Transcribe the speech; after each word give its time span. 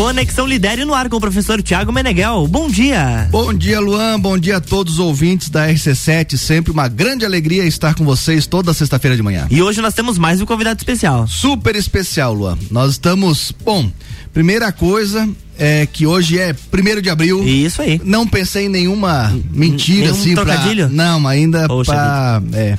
Conexão 0.00 0.46
Lidere 0.46 0.86
no 0.86 0.94
ar 0.94 1.10
com 1.10 1.16
o 1.18 1.20
professor 1.20 1.60
Tiago 1.62 1.92
Meneghel. 1.92 2.48
Bom 2.48 2.70
dia. 2.70 3.28
Bom 3.30 3.52
dia, 3.52 3.78
Luan. 3.78 4.18
Bom 4.18 4.38
dia 4.38 4.56
a 4.56 4.60
todos 4.60 4.94
os 4.94 4.98
ouvintes 4.98 5.50
da 5.50 5.68
RC7. 5.68 6.38
Sempre 6.38 6.72
uma 6.72 6.88
grande 6.88 7.22
alegria 7.22 7.64
estar 7.66 7.94
com 7.94 8.02
vocês 8.02 8.46
toda 8.46 8.72
sexta-feira 8.72 9.14
de 9.14 9.22
manhã. 9.22 9.46
E 9.50 9.60
hoje 9.60 9.82
nós 9.82 9.92
temos 9.92 10.16
mais 10.16 10.40
um 10.40 10.46
convidado 10.46 10.78
especial. 10.78 11.28
Super 11.28 11.76
especial, 11.76 12.32
Luan. 12.32 12.56
Nós 12.70 12.92
estamos. 12.92 13.52
Bom, 13.62 13.92
primeira 14.32 14.72
coisa, 14.72 15.28
é 15.58 15.84
que 15.84 16.06
hoje 16.06 16.38
é 16.38 16.54
primeiro 16.54 17.02
de 17.02 17.10
abril. 17.10 17.46
Isso 17.46 17.82
aí. 17.82 18.00
Não 18.02 18.26
pensei 18.26 18.64
em 18.64 18.68
nenhuma 18.70 19.38
mentira 19.50 20.06
Nenhum 20.06 20.14
assim 20.18 20.34
trocadilho? 20.34 20.86
pra. 20.86 20.96
Não, 20.96 21.28
ainda 21.28 21.68
Poxa 21.68 21.92
pra. 21.92 22.42
É. 22.54 22.78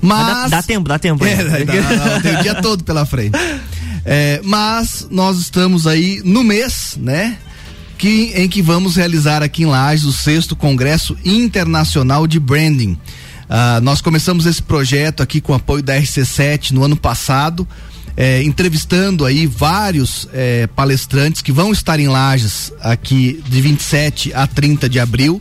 Mas. 0.00 0.26
Dá, 0.28 0.48
dá 0.58 0.62
tempo, 0.62 0.88
dá 0.88 1.00
tempo. 1.00 1.24
É, 1.26 1.64
dá- 1.64 1.74
dá- 1.74 2.20
tem 2.20 2.36
o 2.36 2.42
dia 2.42 2.54
todo 2.62 2.84
pela 2.84 3.04
frente. 3.04 3.36
É, 4.12 4.40
mas 4.42 5.06
nós 5.08 5.38
estamos 5.38 5.86
aí 5.86 6.20
no 6.24 6.42
mês, 6.42 6.98
né? 7.00 7.38
Que, 7.96 8.32
em 8.34 8.48
que 8.48 8.60
vamos 8.60 8.96
realizar 8.96 9.40
aqui 9.40 9.62
em 9.62 9.66
Lages 9.66 10.04
o 10.04 10.12
sexto 10.12 10.56
Congresso 10.56 11.16
Internacional 11.24 12.26
de 12.26 12.40
Branding. 12.40 12.98
Ah, 13.48 13.78
nós 13.80 14.00
começamos 14.00 14.46
esse 14.46 14.60
projeto 14.60 15.22
aqui 15.22 15.40
com 15.40 15.54
apoio 15.54 15.80
da 15.80 15.96
RC7 15.96 16.72
no 16.72 16.82
ano 16.82 16.96
passado, 16.96 17.68
eh, 18.16 18.42
entrevistando 18.42 19.24
aí 19.24 19.46
vários 19.46 20.28
eh, 20.32 20.68
palestrantes 20.74 21.40
que 21.40 21.52
vão 21.52 21.70
estar 21.70 22.00
em 22.00 22.08
Lages 22.08 22.72
aqui 22.80 23.40
de 23.48 23.60
27 23.60 24.34
a 24.34 24.44
30 24.44 24.88
de 24.88 24.98
abril. 24.98 25.40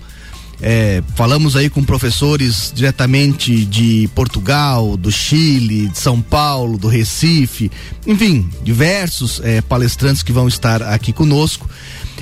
É, 0.61 1.01
falamos 1.15 1.55
aí 1.55 1.69
com 1.69 1.83
professores 1.83 2.71
diretamente 2.75 3.63
de 3.65 4.09
Portugal, 4.13 4.97
do 4.97 5.11
Chile, 5.11 5.87
de 5.87 5.97
São 5.97 6.21
Paulo, 6.21 6.77
do 6.77 6.87
Recife, 6.89 7.71
enfim, 8.05 8.49
diversos 8.61 9.39
é, 9.43 9.61
palestrantes 9.61 10.21
que 10.21 10.33
vão 10.33 10.47
estar 10.47 10.81
aqui 10.83 11.13
conosco. 11.13 11.69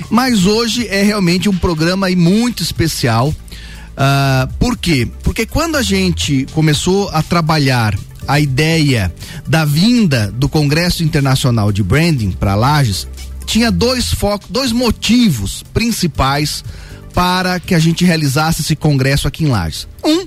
Mas 0.08 0.46
hoje 0.46 0.86
é 0.86 1.02
realmente 1.02 1.48
um 1.48 1.56
programa 1.56 2.08
muito 2.10 2.62
especial. 2.62 3.34
Ah, 3.96 4.48
por 4.60 4.78
quê? 4.78 5.08
Porque 5.24 5.44
quando 5.44 5.76
a 5.76 5.82
gente 5.82 6.46
começou 6.52 7.08
a 7.08 7.20
trabalhar 7.20 7.98
a 8.28 8.38
ideia 8.38 9.12
da 9.44 9.64
vinda 9.64 10.30
do 10.30 10.48
Congresso 10.48 11.02
Internacional 11.02 11.72
de 11.72 11.82
Branding 11.82 12.30
para 12.30 12.54
Lages, 12.54 13.08
tinha 13.44 13.72
dois 13.72 14.12
focos, 14.12 14.48
dois 14.48 14.70
motivos 14.70 15.64
principais 15.74 16.62
para 17.12 17.58
que 17.60 17.74
a 17.74 17.78
gente 17.78 18.04
realizasse 18.04 18.62
esse 18.62 18.76
congresso 18.76 19.26
aqui 19.28 19.44
em 19.44 19.48
Lages. 19.48 19.86
Um 20.04 20.26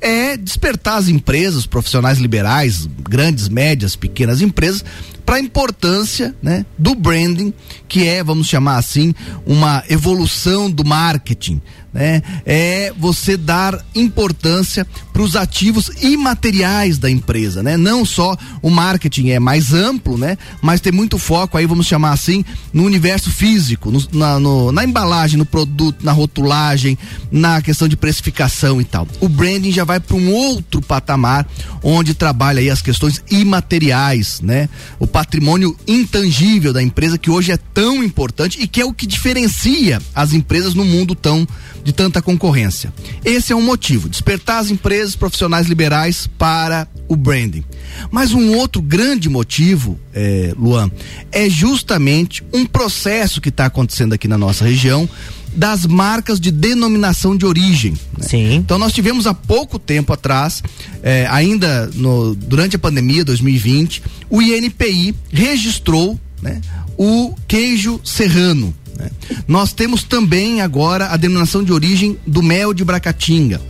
é 0.00 0.36
despertar 0.36 0.96
as 0.96 1.08
empresas, 1.08 1.66
profissionais 1.66 2.18
liberais, 2.18 2.88
grandes, 3.02 3.48
médias, 3.48 3.94
pequenas 3.94 4.40
empresas, 4.40 4.82
para 5.26 5.36
a 5.36 5.40
importância 5.40 6.34
né, 6.42 6.64
do 6.78 6.94
branding, 6.94 7.52
que 7.86 8.08
é, 8.08 8.24
vamos 8.24 8.48
chamar 8.48 8.78
assim, 8.78 9.14
uma 9.46 9.84
evolução 9.88 10.70
do 10.70 10.84
marketing. 10.84 11.60
Né? 11.92 12.22
É 12.46 12.92
você 12.96 13.36
dar 13.36 13.84
importância 13.94 14.86
para 15.20 15.24
os 15.26 15.36
ativos 15.36 15.90
imateriais 16.00 16.96
da 16.96 17.10
empresa, 17.10 17.62
né? 17.62 17.76
Não 17.76 18.06
só 18.06 18.34
o 18.62 18.70
marketing 18.70 19.28
é 19.30 19.38
mais 19.38 19.74
amplo, 19.74 20.16
né? 20.16 20.38
Mas 20.62 20.80
tem 20.80 20.90
muito 20.90 21.18
foco 21.18 21.58
aí, 21.58 21.66
vamos 21.66 21.86
chamar 21.86 22.12
assim, 22.12 22.42
no 22.72 22.84
universo 22.84 23.30
físico, 23.30 23.90
no- 23.90 24.02
na, 24.12 24.40
no- 24.40 24.72
na 24.72 24.82
embalagem, 24.82 25.36
no 25.36 25.44
produto, 25.44 26.02
na 26.02 26.12
rotulagem, 26.12 26.96
na 27.30 27.60
questão 27.60 27.86
de 27.86 27.98
precificação 27.98 28.80
e 28.80 28.84
tal. 28.84 29.06
O 29.20 29.28
branding 29.28 29.70
já 29.72 29.84
vai 29.84 30.00
para 30.00 30.16
um 30.16 30.32
outro 30.32 30.80
patamar, 30.80 31.46
onde 31.82 32.14
trabalha 32.14 32.60
aí 32.60 32.70
as 32.70 32.80
questões 32.80 33.22
imateriais, 33.30 34.40
né? 34.40 34.70
O 34.98 35.06
patrimônio 35.06 35.76
intangível 35.86 36.72
da 36.72 36.82
empresa 36.82 37.18
que 37.18 37.30
hoje 37.30 37.52
é 37.52 37.58
tão 37.74 38.02
importante 38.02 38.58
e 38.58 38.66
que 38.66 38.80
é 38.80 38.86
o 38.86 38.94
que 38.94 39.06
diferencia 39.06 40.00
as 40.14 40.32
empresas 40.32 40.72
no 40.72 40.84
mundo 40.84 41.14
tão 41.14 41.46
de 41.84 41.92
tanta 41.92 42.20
concorrência. 42.22 42.92
Esse 43.24 43.52
é 43.52 43.56
um 43.56 43.62
motivo, 43.62 44.08
despertar 44.08 44.58
as 44.58 44.70
empresas 44.70 45.09
profissionais 45.14 45.66
liberais 45.66 46.28
para 46.38 46.86
o 47.08 47.16
branding. 47.16 47.64
Mas 48.10 48.32
um 48.32 48.54
outro 48.56 48.80
grande 48.80 49.28
motivo, 49.28 49.98
eh, 50.14 50.54
Luan, 50.58 50.90
é 51.32 51.48
justamente 51.50 52.42
um 52.52 52.64
processo 52.66 53.40
que 53.40 53.48
está 53.48 53.66
acontecendo 53.66 54.12
aqui 54.12 54.26
na 54.28 54.38
nossa 54.38 54.64
região 54.64 55.08
das 55.54 55.84
marcas 55.84 56.38
de 56.38 56.50
denominação 56.52 57.36
de 57.36 57.44
origem. 57.44 57.92
né? 58.16 58.26
Sim. 58.28 58.54
Então 58.54 58.78
nós 58.78 58.92
tivemos 58.92 59.26
há 59.26 59.34
pouco 59.34 59.78
tempo 59.80 60.12
atrás, 60.12 60.62
eh, 61.02 61.26
ainda 61.28 61.90
no- 61.94 62.34
durante 62.36 62.76
a 62.76 62.78
pandemia 62.78 63.24
2020, 63.24 64.00
o 64.28 64.40
INPI 64.40 65.14
registrou 65.32 66.18
né, 66.40 66.60
o 66.96 67.34
queijo 67.48 68.00
serrano. 68.04 68.72
né? 68.96 69.10
Nós 69.48 69.72
temos 69.72 70.04
também 70.04 70.60
agora 70.60 71.06
a 71.08 71.16
denominação 71.16 71.64
de 71.64 71.72
origem 71.72 72.16
do 72.26 72.42
mel 72.42 72.72
de 72.72 72.84
Bracatinga. 72.84 73.60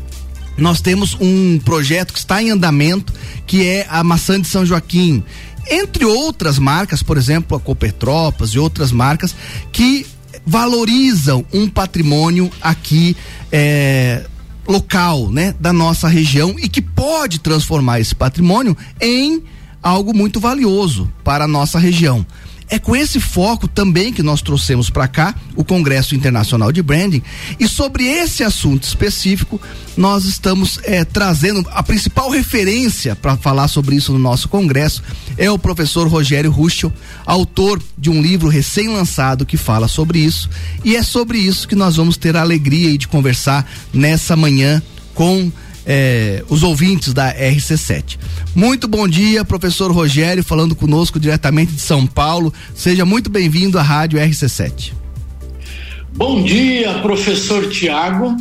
Nós 0.61 0.81
temos 0.81 1.17
um 1.21 1.59
projeto 1.59 2.13
que 2.13 2.19
está 2.19 2.43
em 2.43 2.51
andamento, 2.51 3.13
que 3.47 3.67
é 3.67 3.87
a 3.89 4.05
maçã 4.05 4.41
de 4.41 4.47
São 4.47 4.65
Joaquim. 4.65 5.25
Entre 5.69 6.05
outras 6.05 6.59
marcas, 6.59 7.03
por 7.03 7.17
exemplo, 7.17 7.57
a 7.57 7.61
Copertropas 7.61 8.51
e 8.51 8.59
outras 8.59 8.93
marcas 8.93 9.35
que 9.73 10.07
valorizam 10.47 11.45
um 11.53 11.69
patrimônio 11.69 12.51
aqui 12.61 13.17
eh, 13.51 14.25
local, 14.67 15.31
né, 15.31 15.55
da 15.59 15.73
nossa 15.73 16.09
região 16.09 16.55
e 16.59 16.69
que 16.69 16.81
pode 16.83 17.41
transformar 17.41 18.01
esse 18.01 18.15
patrimônio 18.15 18.77
em 19.01 19.43
algo 19.83 20.15
muito 20.15 20.39
valioso 20.39 21.11
para 21.25 21.45
a 21.45 21.49
nossa 21.49 21.79
região. 21.79 22.25
É 22.71 22.79
com 22.79 22.95
esse 22.95 23.19
foco 23.19 23.67
também 23.67 24.13
que 24.13 24.23
nós 24.23 24.41
trouxemos 24.41 24.89
para 24.89 25.09
cá 25.09 25.35
o 25.57 25.65
Congresso 25.65 26.15
Internacional 26.15 26.71
de 26.71 26.81
Branding. 26.81 27.21
E 27.59 27.67
sobre 27.67 28.05
esse 28.05 28.45
assunto 28.45 28.85
específico 28.85 29.61
nós 29.97 30.25
estamos 30.25 30.79
eh, 30.85 31.05
trazendo 31.05 31.69
a 31.73 31.83
principal 31.83 32.31
referência 32.31 33.17
para 33.17 33.37
falar 33.37 33.67
sobre 33.67 33.97
isso 33.97 34.13
no 34.13 34.21
nosso 34.21 34.49
congresso. 34.49 35.03
É 35.37 35.51
o 35.51 35.59
professor 35.59 36.07
Rogério 36.07 36.51
Ruschel, 36.51 36.93
autor 37.27 37.83
de 37.99 38.09
um 38.09 38.23
livro 38.23 38.49
recém-lançado 38.49 39.45
que 39.45 39.57
fala 39.57 39.89
sobre 39.89 40.21
isso. 40.21 40.49
E 40.85 40.95
é 40.95 41.03
sobre 41.03 41.39
isso 41.39 41.67
que 41.67 41.75
nós 41.75 41.97
vamos 41.97 42.17
ter 42.17 42.37
a 42.37 42.41
alegria 42.41 42.97
de 42.97 43.09
conversar 43.09 43.69
nessa 43.93 44.37
manhã 44.37 44.81
com 45.13 45.51
eh, 45.87 46.45
os 46.49 46.63
ouvintes 46.63 47.13
da 47.13 47.35
RC7. 47.35 48.19
Muito 48.55 48.87
bom 48.89 49.07
dia, 49.09 49.45
professor 49.45 49.91
Rogério, 49.93 50.43
falando 50.43 50.75
conosco 50.75 51.19
diretamente 51.19 51.73
de 51.73 51.81
São 51.81 52.07
Paulo. 52.07 52.53
Seja 52.75 53.05
muito 53.05 53.31
bem-vindo 53.31 53.79
à 53.79 53.83
Rádio 53.83 54.19
RC7. 54.19 54.93
Bom 56.13 56.43
dia, 56.43 56.95
professor 57.01 57.69
Tiago. 57.69 58.37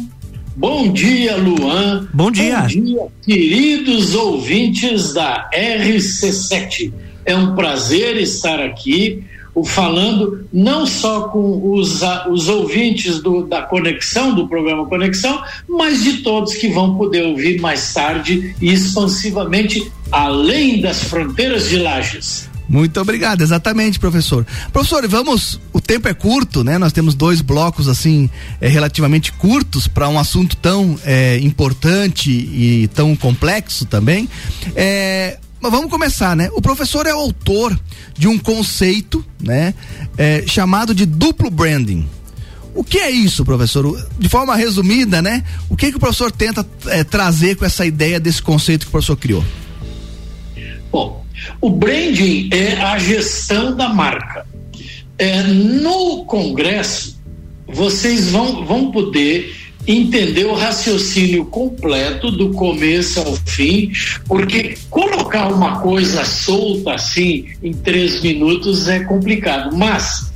Bom 0.56 0.92
dia, 0.92 1.38
Luan. 1.38 2.08
Bom 2.14 2.30
dia. 2.30 2.62
Bom 2.62 2.68
dia, 2.68 3.08
queridos 3.22 4.14
ouvintes 4.16 5.14
da 5.14 5.50
RC7. 5.54 6.92
É 7.24 7.36
um 7.36 7.56
prazer 7.56 8.18
estar 8.18 8.60
aqui 8.60 9.24
falando 9.66 10.46
não 10.52 10.86
só 10.86 11.22
com 11.30 11.74
os, 11.74 12.02
a- 12.04 12.28
os 12.30 12.48
ouvintes 12.50 13.22
do- 13.22 13.46
da 13.46 13.62
Conexão, 13.64 14.34
do 14.36 14.48
programa 14.48 14.86
Conexão, 14.86 15.42
mas 15.68 16.04
de 16.04 16.18
todos 16.18 16.54
que 16.56 16.70
vão 16.70 16.96
poder 16.98 17.26
ouvir 17.26 17.60
mais 17.60 17.94
tarde 17.94 18.56
e 18.62 18.72
expansivamente 18.72 19.92
além 20.12 20.82
das 20.82 21.04
fronteiras 21.04 21.70
de 21.70 21.78
Lages. 21.78 22.50
Muito 22.68 23.02
obrigado, 23.02 23.42
exatamente, 23.42 23.98
professor. 24.00 24.46
Professor, 24.72 25.08
vamos. 25.08 25.60
O 25.74 25.82
tempo 25.82 26.08
é 26.08 26.14
curto, 26.14 26.64
né? 26.64 26.78
Nós 26.78 26.94
temos 26.94 27.16
dois 27.16 27.42
blocos 27.42 27.88
assim 27.88 28.30
eh, 28.62 28.68
relativamente 28.68 29.32
curtos 29.32 29.88
para 29.88 30.08
um 30.08 30.20
assunto 30.20 30.56
tão 30.56 30.96
eh, 31.04 31.40
importante 31.42 32.30
e 32.30 32.88
tão 32.94 33.16
complexo 33.16 33.86
também. 33.88 34.30
Eh, 34.76 35.40
mas 35.62 35.72
vamos 35.72 35.90
começar, 35.90 36.36
né? 36.36 36.50
O 36.54 36.62
professor 36.62 37.06
é 37.06 37.12
autor 37.12 37.78
de 38.18 38.28
um 38.28 38.38
conceito, 38.38 39.24
né? 39.42 39.74
eh, 40.18 40.44
chamado 40.46 40.94
de 40.94 41.06
duplo 41.06 41.50
branding. 41.50 42.06
O 42.76 42.84
que 42.84 43.00
é 43.00 43.10
isso, 43.10 43.44
professor? 43.46 44.08
De 44.18 44.30
forma 44.30 44.56
resumida, 44.56 45.22
né? 45.22 45.44
O 45.70 45.76
que, 45.76 45.90
que 45.90 45.98
o 45.98 46.00
professor 46.00 46.32
tenta 46.32 46.66
eh, 46.88 47.04
trazer 47.04 47.56
com 47.56 47.66
essa 47.66 47.86
ideia 47.86 48.20
desse 48.20 48.42
conceito 48.42 48.82
que 48.82 48.88
o 48.90 48.92
professor 48.92 49.16
criou? 49.16 49.44
Bom, 50.92 51.26
o 51.62 51.70
branding 51.70 52.50
é 52.52 52.74
a 52.82 52.98
gestão 53.00 53.76
da 53.76 53.90
marca. 53.90 54.46
É, 55.18 55.44
no 55.44 56.26
Congresso, 56.26 57.20
vocês 57.68 58.30
vão, 58.30 58.66
vão 58.66 58.92
poder 58.92 59.56
entender 59.90 60.46
o 60.46 60.54
raciocínio 60.54 61.46
completo 61.46 62.30
do 62.30 62.52
começo 62.52 63.20
ao 63.20 63.36
fim, 63.36 63.92
porque 64.28 64.78
colocar 64.90 65.52
uma 65.52 65.80
coisa 65.80 66.24
solta 66.24 66.94
assim 66.94 67.48
em 67.64 67.74
três 67.74 68.22
minutos 68.22 68.88
é 68.88 69.00
complicado. 69.00 69.76
Mas 69.76 70.30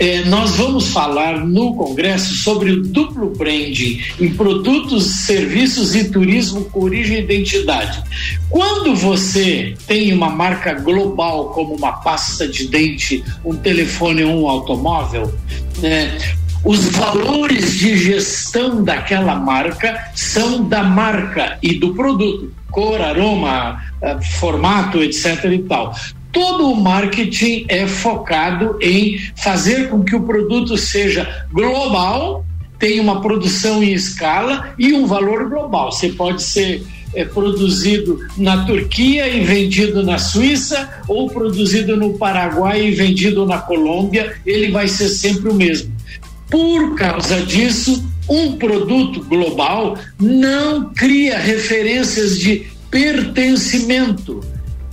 eh, 0.00 0.24
nós 0.24 0.56
vamos 0.56 0.88
falar 0.88 1.46
no 1.46 1.74
Congresso 1.76 2.34
sobre 2.34 2.72
o 2.72 2.82
duplo 2.82 3.30
branding 3.30 4.02
em 4.20 4.34
produtos, 4.34 5.04
serviços 5.24 5.94
e 5.94 6.10
turismo 6.10 6.64
com 6.64 6.82
origem 6.82 7.18
e 7.18 7.22
identidade. 7.22 8.02
Quando 8.50 8.92
você 8.96 9.74
tem 9.86 10.12
uma 10.12 10.30
marca 10.30 10.74
global, 10.74 11.50
como 11.50 11.76
uma 11.76 11.92
pasta 11.92 12.48
de 12.48 12.66
dente, 12.66 13.22
um 13.44 13.54
telefone 13.54 14.24
ou 14.24 14.42
um 14.42 14.48
automóvel, 14.48 15.32
né, 15.78 16.18
os 16.66 16.86
valores 16.86 17.78
de 17.78 17.96
gestão 17.96 18.82
daquela 18.82 19.36
marca 19.36 20.10
são 20.14 20.68
da 20.68 20.82
marca 20.82 21.58
e 21.62 21.74
do 21.74 21.94
produto, 21.94 22.52
cor, 22.72 23.00
aroma, 23.00 23.80
eh, 24.02 24.18
formato, 24.38 25.00
etc. 25.02 25.44
e 25.44 25.60
tal 25.60 25.94
todo 26.32 26.70
o 26.70 26.76
marketing 26.76 27.64
é 27.66 27.86
focado 27.86 28.78
em 28.82 29.18
fazer 29.36 29.88
com 29.88 30.04
que 30.04 30.14
o 30.14 30.22
produto 30.24 30.76
seja 30.76 31.46
global, 31.50 32.44
tenha 32.78 33.00
uma 33.00 33.22
produção 33.22 33.82
em 33.82 33.94
escala 33.94 34.74
e 34.78 34.92
um 34.92 35.06
valor 35.06 35.48
global. 35.48 35.90
Você 35.90 36.10
pode 36.10 36.42
ser 36.42 36.86
é, 37.14 37.24
produzido 37.24 38.20
na 38.36 38.66
Turquia 38.66 39.26
e 39.26 39.40
vendido 39.40 40.02
na 40.02 40.18
Suíça, 40.18 41.02
ou 41.08 41.30
produzido 41.30 41.96
no 41.96 42.18
Paraguai 42.18 42.86
e 42.86 42.90
vendido 42.90 43.46
na 43.46 43.56
Colômbia, 43.56 44.36
ele 44.44 44.70
vai 44.70 44.88
ser 44.88 45.08
sempre 45.08 45.48
o 45.48 45.54
mesmo. 45.54 45.95
Por 46.50 46.94
causa 46.96 47.40
disso, 47.42 48.04
um 48.28 48.52
produto 48.56 49.22
global 49.24 49.98
não 50.20 50.92
cria 50.94 51.38
referências 51.38 52.38
de 52.38 52.66
pertencimento 52.90 54.40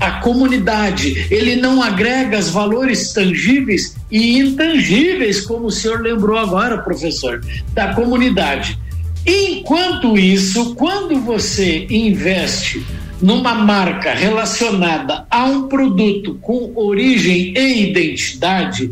a 0.03 0.19
comunidade, 0.19 1.27
ele 1.31 1.55
não 1.55 1.81
agrega 1.81 2.37
os 2.37 2.49
valores 2.49 3.13
tangíveis 3.13 3.95
e 4.11 4.37
intangíveis, 4.37 5.39
como 5.39 5.67
o 5.67 5.71
senhor 5.71 6.01
lembrou 6.01 6.37
agora, 6.37 6.79
professor, 6.79 7.41
da 7.73 7.93
comunidade. 7.93 8.77
Enquanto 9.25 10.17
isso, 10.17 10.75
quando 10.75 11.21
você 11.21 11.87
investe 11.89 12.85
numa 13.21 13.55
marca 13.55 14.13
relacionada 14.13 15.25
a 15.31 15.45
um 15.45 15.69
produto 15.69 16.37
com 16.41 16.73
origem 16.75 17.53
e 17.55 17.89
identidade, 17.89 18.91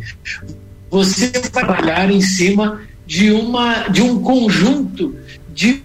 você 0.92 1.30
trabalhar 1.30 2.12
em 2.12 2.22
cima 2.22 2.82
de, 3.08 3.32
uma, 3.32 3.88
de 3.88 4.02
um 4.02 4.22
conjunto 4.22 5.16
de 5.54 5.82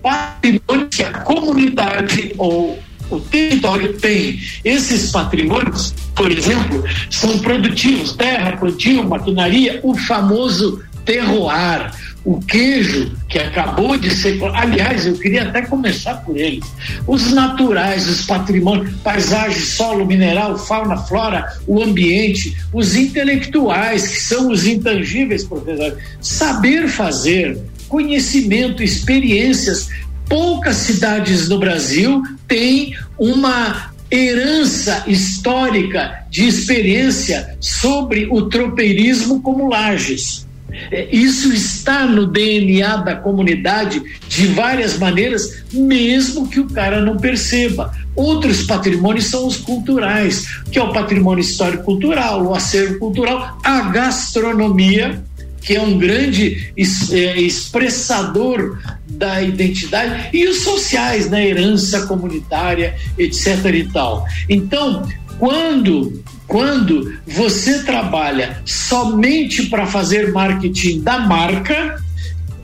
patrimônio 0.00 0.88
que 0.88 1.02
a 1.02 1.12
comunidade 1.20 2.34
ou 2.38 2.78
o 3.10 3.20
território 3.20 3.94
tem. 3.98 4.38
Esses 4.64 5.10
patrimônios, 5.10 5.92
por 6.14 6.30
exemplo, 6.30 6.84
são 7.10 7.38
produtivos, 7.40 8.12
terra, 8.12 8.56
plantio, 8.56 9.08
maquinaria, 9.08 9.80
o 9.82 9.96
famoso 9.96 10.82
terroir, 11.04 11.90
o 12.24 12.40
queijo 12.40 13.12
que 13.28 13.38
acabou 13.38 13.96
de 13.96 14.10
ser. 14.10 14.38
Aliás, 14.54 15.06
eu 15.06 15.14
queria 15.14 15.44
até 15.44 15.62
começar 15.62 16.16
por 16.16 16.36
eles. 16.36 16.64
Os 17.06 17.32
naturais, 17.32 18.08
os 18.08 18.26
patrimônios, 18.26 18.94
paisagem, 19.02 19.60
solo, 19.60 20.04
mineral, 20.04 20.58
fauna, 20.58 20.96
flora, 20.96 21.46
o 21.66 21.82
ambiente, 21.82 22.56
os 22.72 22.96
intelectuais, 22.96 24.06
que 24.06 24.20
são 24.20 24.50
os 24.50 24.66
intangíveis, 24.66 25.44
professor. 25.44 25.96
Saber 26.20 26.88
fazer, 26.88 27.58
conhecimento, 27.88 28.82
experiências 28.82 29.88
poucas 30.28 30.76
cidades 30.76 31.48
no 31.48 31.58
Brasil 31.58 32.22
têm 32.46 32.94
uma 33.18 33.92
herança 34.10 35.04
histórica 35.06 36.24
de 36.30 36.46
experiência 36.46 37.56
sobre 37.60 38.26
o 38.30 38.48
tropeirismo 38.48 39.40
como 39.42 39.68
Lages. 39.68 40.47
É, 40.90 41.08
isso 41.14 41.52
está 41.52 42.06
no 42.06 42.26
DNA 42.26 42.96
da 42.98 43.16
comunidade 43.16 44.02
de 44.28 44.46
várias 44.48 44.98
maneiras, 44.98 45.64
mesmo 45.72 46.48
que 46.48 46.60
o 46.60 46.68
cara 46.68 47.00
não 47.00 47.16
perceba. 47.16 47.92
Outros 48.14 48.62
patrimônios 48.62 49.26
são 49.26 49.46
os 49.46 49.56
culturais, 49.56 50.46
que 50.70 50.78
é 50.78 50.82
o 50.82 50.92
patrimônio 50.92 51.40
histórico-cultural, 51.40 52.44
o 52.44 52.54
acervo 52.54 52.98
cultural, 52.98 53.58
a 53.64 53.80
gastronomia, 53.90 55.22
que 55.60 55.74
é 55.74 55.80
um 55.80 55.98
grande 55.98 56.72
é, 57.12 57.40
expressador 57.40 58.78
da 59.08 59.42
identidade, 59.42 60.30
e 60.32 60.46
os 60.46 60.62
sociais, 60.62 61.28
né, 61.28 61.48
herança 61.48 62.06
comunitária, 62.06 62.94
etc. 63.16 63.64
e 63.74 63.84
tal. 63.84 64.24
Então, 64.48 65.06
quando 65.38 66.22
quando 66.46 67.14
você 67.26 67.84
trabalha 67.84 68.62
somente 68.64 69.66
para 69.66 69.86
fazer 69.86 70.32
marketing 70.32 71.02
da 71.02 71.18
marca, 71.18 72.02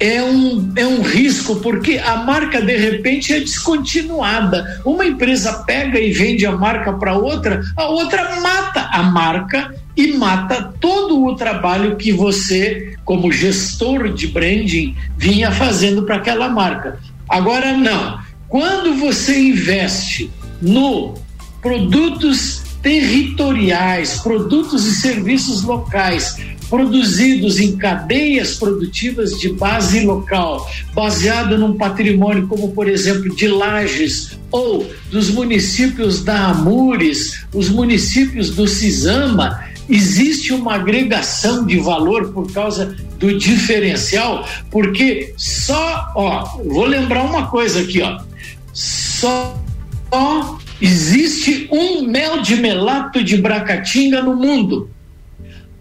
é 0.00 0.23
um, 0.23 0.73
é 0.75 0.87
um 0.87 1.03
risco, 1.03 1.56
porque 1.56 1.99
a 1.99 2.17
marca 2.17 2.62
de 2.62 2.76
repente 2.76 3.32
é 3.32 3.41
descontinuada. 3.41 4.81
Uma 4.87 5.05
empresa 5.05 5.65
pega 5.67 6.00
e 6.00 6.12
vende 6.12 6.47
a 6.47 6.53
marca 6.53 6.94
para 6.94 7.15
outra, 7.15 7.62
a 7.76 7.85
outra 7.85 8.41
mata 8.41 8.88
a 8.91 9.03
marca 9.03 9.75
e 9.97 10.15
mata 10.15 10.73
todo 10.81 11.25
o 11.25 11.37
trabalho 11.37 11.97
que 11.97 12.11
você, 12.11 12.97
como 13.05 13.31
gestor 13.31 14.12
de 14.12 14.27
branding, 14.29 14.97
vinha 15.17 15.53
fazendo 15.53 16.05
para 16.05 16.17
aquela 16.17 16.49
marca. 16.49 16.99
Agora, 17.29 17.77
não. 17.77 18.19
Quando 18.49 18.94
você 18.94 19.38
investe 19.38 20.31
no 20.61 21.15
produtos 21.61 22.64
territoriais, 22.85 24.21
produtos 24.21 24.87
e 24.87 24.95
serviços 24.97 25.63
locais, 25.63 26.37
produzidos 26.69 27.59
em 27.59 27.77
cadeias 27.77 28.57
produtivas 28.57 29.41
de 29.41 29.49
base 29.49 30.05
local, 30.05 30.71
baseado 30.93 31.57
num 31.57 31.79
patrimônio 31.79 32.47
como, 32.47 32.73
por 32.73 32.87
exemplo, 32.87 33.35
de 33.35 33.49
Lages 33.49 34.39
ou 34.51 34.87
dos 35.11 35.31
municípios 35.31 36.23
da 36.23 36.49
Amures, 36.49 37.47
os 37.55 37.71
municípios 37.71 38.51
do 38.51 38.69
Cisama, 38.69 39.65
existe 39.89 40.53
uma 40.53 40.75
agregação 40.75 41.65
de 41.65 41.79
valor 41.79 42.33
por 42.33 42.53
causa 42.53 42.95
do 43.19 43.39
diferencial, 43.39 44.47
porque 44.71 45.33
só, 45.39 46.13
ó, 46.15 46.59
vou 46.67 46.85
lembrar 46.85 47.23
uma 47.23 47.47
coisa 47.47 47.81
aqui, 47.81 48.03
ó, 48.03 48.21
só, 48.75 49.59
existe 50.81 51.69
um 51.71 52.03
mel 52.03 52.43
de 52.43 52.56
melato 52.56 53.23
de 53.23 53.37
Bracatinga 53.37 54.23
no 54.23 54.37
mundo. 54.37 54.91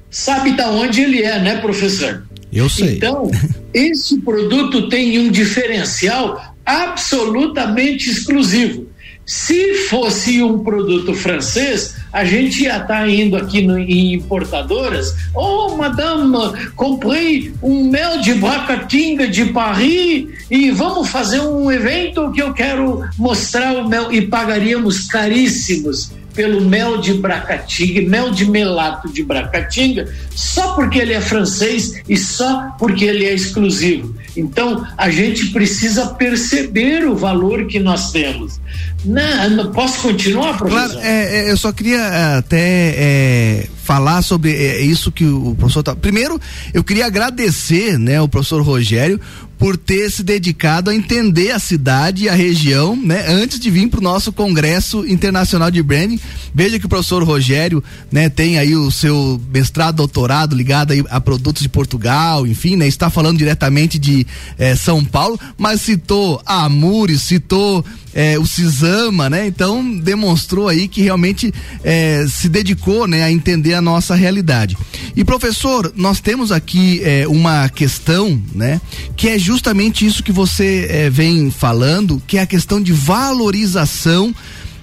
Sabe 0.10 0.54
da 0.54 0.70
onde 0.70 1.02
ele 1.02 1.24
é, 1.24 1.40
né, 1.40 1.58
professor? 1.60 2.28
Eu 2.52 2.70
sei. 2.70 2.96
Então, 2.96 3.30
esse 3.74 4.20
produto 4.22 4.88
tem 4.88 5.18
um 5.20 5.32
diferencial 5.32 6.56
absolutamente 6.66 8.10
exclusivo. 8.10 8.88
Se 9.26 9.74
fosse 9.90 10.44
um 10.44 10.60
produto 10.60 11.14
francês, 11.14 11.96
a 12.12 12.26
gente 12.26 12.64
ia 12.64 12.74
estar 12.74 12.88
tá 12.88 13.10
indo 13.10 13.38
aqui 13.38 13.62
no, 13.62 13.78
em 13.80 14.14
importadoras. 14.14 15.16
Oh, 15.34 15.76
madame, 15.76 16.34
comprei 16.76 17.54
um 17.62 17.90
mel 17.90 18.20
de 18.20 18.34
Bracatinga 18.34 19.28
de 19.28 19.46
Paris 19.46 20.28
e 20.52 20.72
vamos 20.72 21.10
fazer 21.10 21.40
um 21.40 21.72
evento 21.72 22.32
que 22.32 22.42
eu 22.42 22.54
quero 22.54 23.04
mostrar 23.18 23.74
o 23.74 23.88
mel 23.88 24.12
e 24.12 24.22
pagaríamos 24.22 25.08
caríssimos 25.08 26.12
pelo 26.34 26.62
mel 26.62 27.00
de 27.00 27.14
Bracatinga, 27.14 28.02
mel 28.10 28.32
de 28.32 28.50
melato 28.50 29.12
de 29.12 29.24
Bracatinga, 29.24 30.12
só 30.36 30.74
porque 30.74 31.00
ele 31.00 31.14
é 31.14 31.22
francês 31.22 32.02
e 32.08 32.18
só 32.18 32.76
porque 32.80 33.06
ele 33.06 33.26
é 33.26 33.34
exclusivo. 33.34 34.16
Então, 34.36 34.86
a 34.98 35.10
gente 35.10 35.48
precisa 35.48 36.08
perceber 36.08 37.06
o 37.06 37.16
valor 37.16 37.68
que 37.68 37.80
nós 37.80 38.12
temos. 38.12 38.60
Não, 39.06 39.72
posso 39.72 40.02
continuar, 40.02 40.58
professor? 40.58 40.90
Claro, 40.92 41.06
é, 41.06 41.46
é, 41.46 41.52
eu 41.52 41.58
só 41.58 41.72
queria 41.72 42.00
é, 42.00 42.38
até 42.38 42.96
é, 42.96 43.68
falar 43.84 44.22
sobre 44.22 44.54
é, 44.54 44.82
isso 44.82 45.12
que 45.12 45.26
o 45.26 45.56
professor 45.56 45.84
tá. 45.84 45.96
Primeiro, 45.96 46.40
eu 46.74 46.84
queria 46.84 47.06
agradecer, 47.06 48.00
né, 48.00 48.22
o 48.22 48.28
professor 48.28 48.62
Rogério 48.62 49.20
por 49.64 49.78
ter 49.78 50.12
se 50.12 50.24
dedicado 50.24 50.90
a 50.90 50.94
entender 50.94 51.52
a 51.52 51.58
cidade 51.58 52.26
e 52.26 52.30
a 52.30 52.36
região, 52.36 52.98
né, 52.98 53.24
antes 53.30 53.58
de 53.58 53.72
vir 53.72 53.88
para 53.88 54.02
o 54.02 54.04
nosso 54.04 54.34
Congresso 54.34 55.08
Internacional 55.08 55.72
de 55.72 55.82
Branding. 55.82 56.20
Veja 56.54 56.78
que 56.78 56.86
o 56.86 56.90
professor 56.90 57.24
Rogério, 57.24 57.82
né, 58.12 58.28
tem 58.28 58.60
aí 58.60 58.76
o 58.76 58.92
seu 58.92 59.40
mestrado, 59.54 59.96
doutorado 59.96 60.54
ligado 60.54 60.94
a 61.10 61.22
produtos 61.22 61.62
de 61.62 61.70
Portugal, 61.70 62.46
enfim, 62.46 62.76
né, 62.76 62.90
está 62.90 63.10
falando 63.10 63.38
diretamente 63.38 63.98
de 63.98 64.28
eh, 64.60 64.76
São 64.76 65.02
Paulo, 65.02 65.40
mas 65.58 65.80
citou 65.80 66.42
Amures, 66.46 67.22
citou 67.22 67.86
é, 68.14 68.38
o 68.38 68.46
Cisama, 68.46 69.30
né? 69.30 69.48
Então 69.48 69.98
demonstrou 69.98 70.68
aí 70.68 70.88
que 70.88 71.02
realmente 71.02 71.54
é, 71.84 72.26
se 72.28 72.48
dedicou, 72.48 73.08
né, 73.08 73.24
a 73.24 73.32
entender 73.32 73.74
a 73.74 73.82
nossa 73.82 74.16
realidade. 74.16 74.78
E 75.16 75.24
professor, 75.24 75.92
nós 75.96 76.20
temos 76.20 76.52
aqui 76.52 77.02
é, 77.04 77.28
uma 77.28 77.70
questão, 77.70 78.42
né, 78.54 78.80
que 79.16 79.30
é 79.30 79.40
justamente 79.40 80.06
isso 80.06 80.24
que 80.24 80.32
você 80.32 80.88
é, 80.90 81.10
vem 81.10 81.50
falando, 81.52 82.22
que 82.28 82.38
é 82.38 82.42
a 82.42 82.48
questão 82.48 82.82
de 82.82 82.94
valorização 82.94 84.34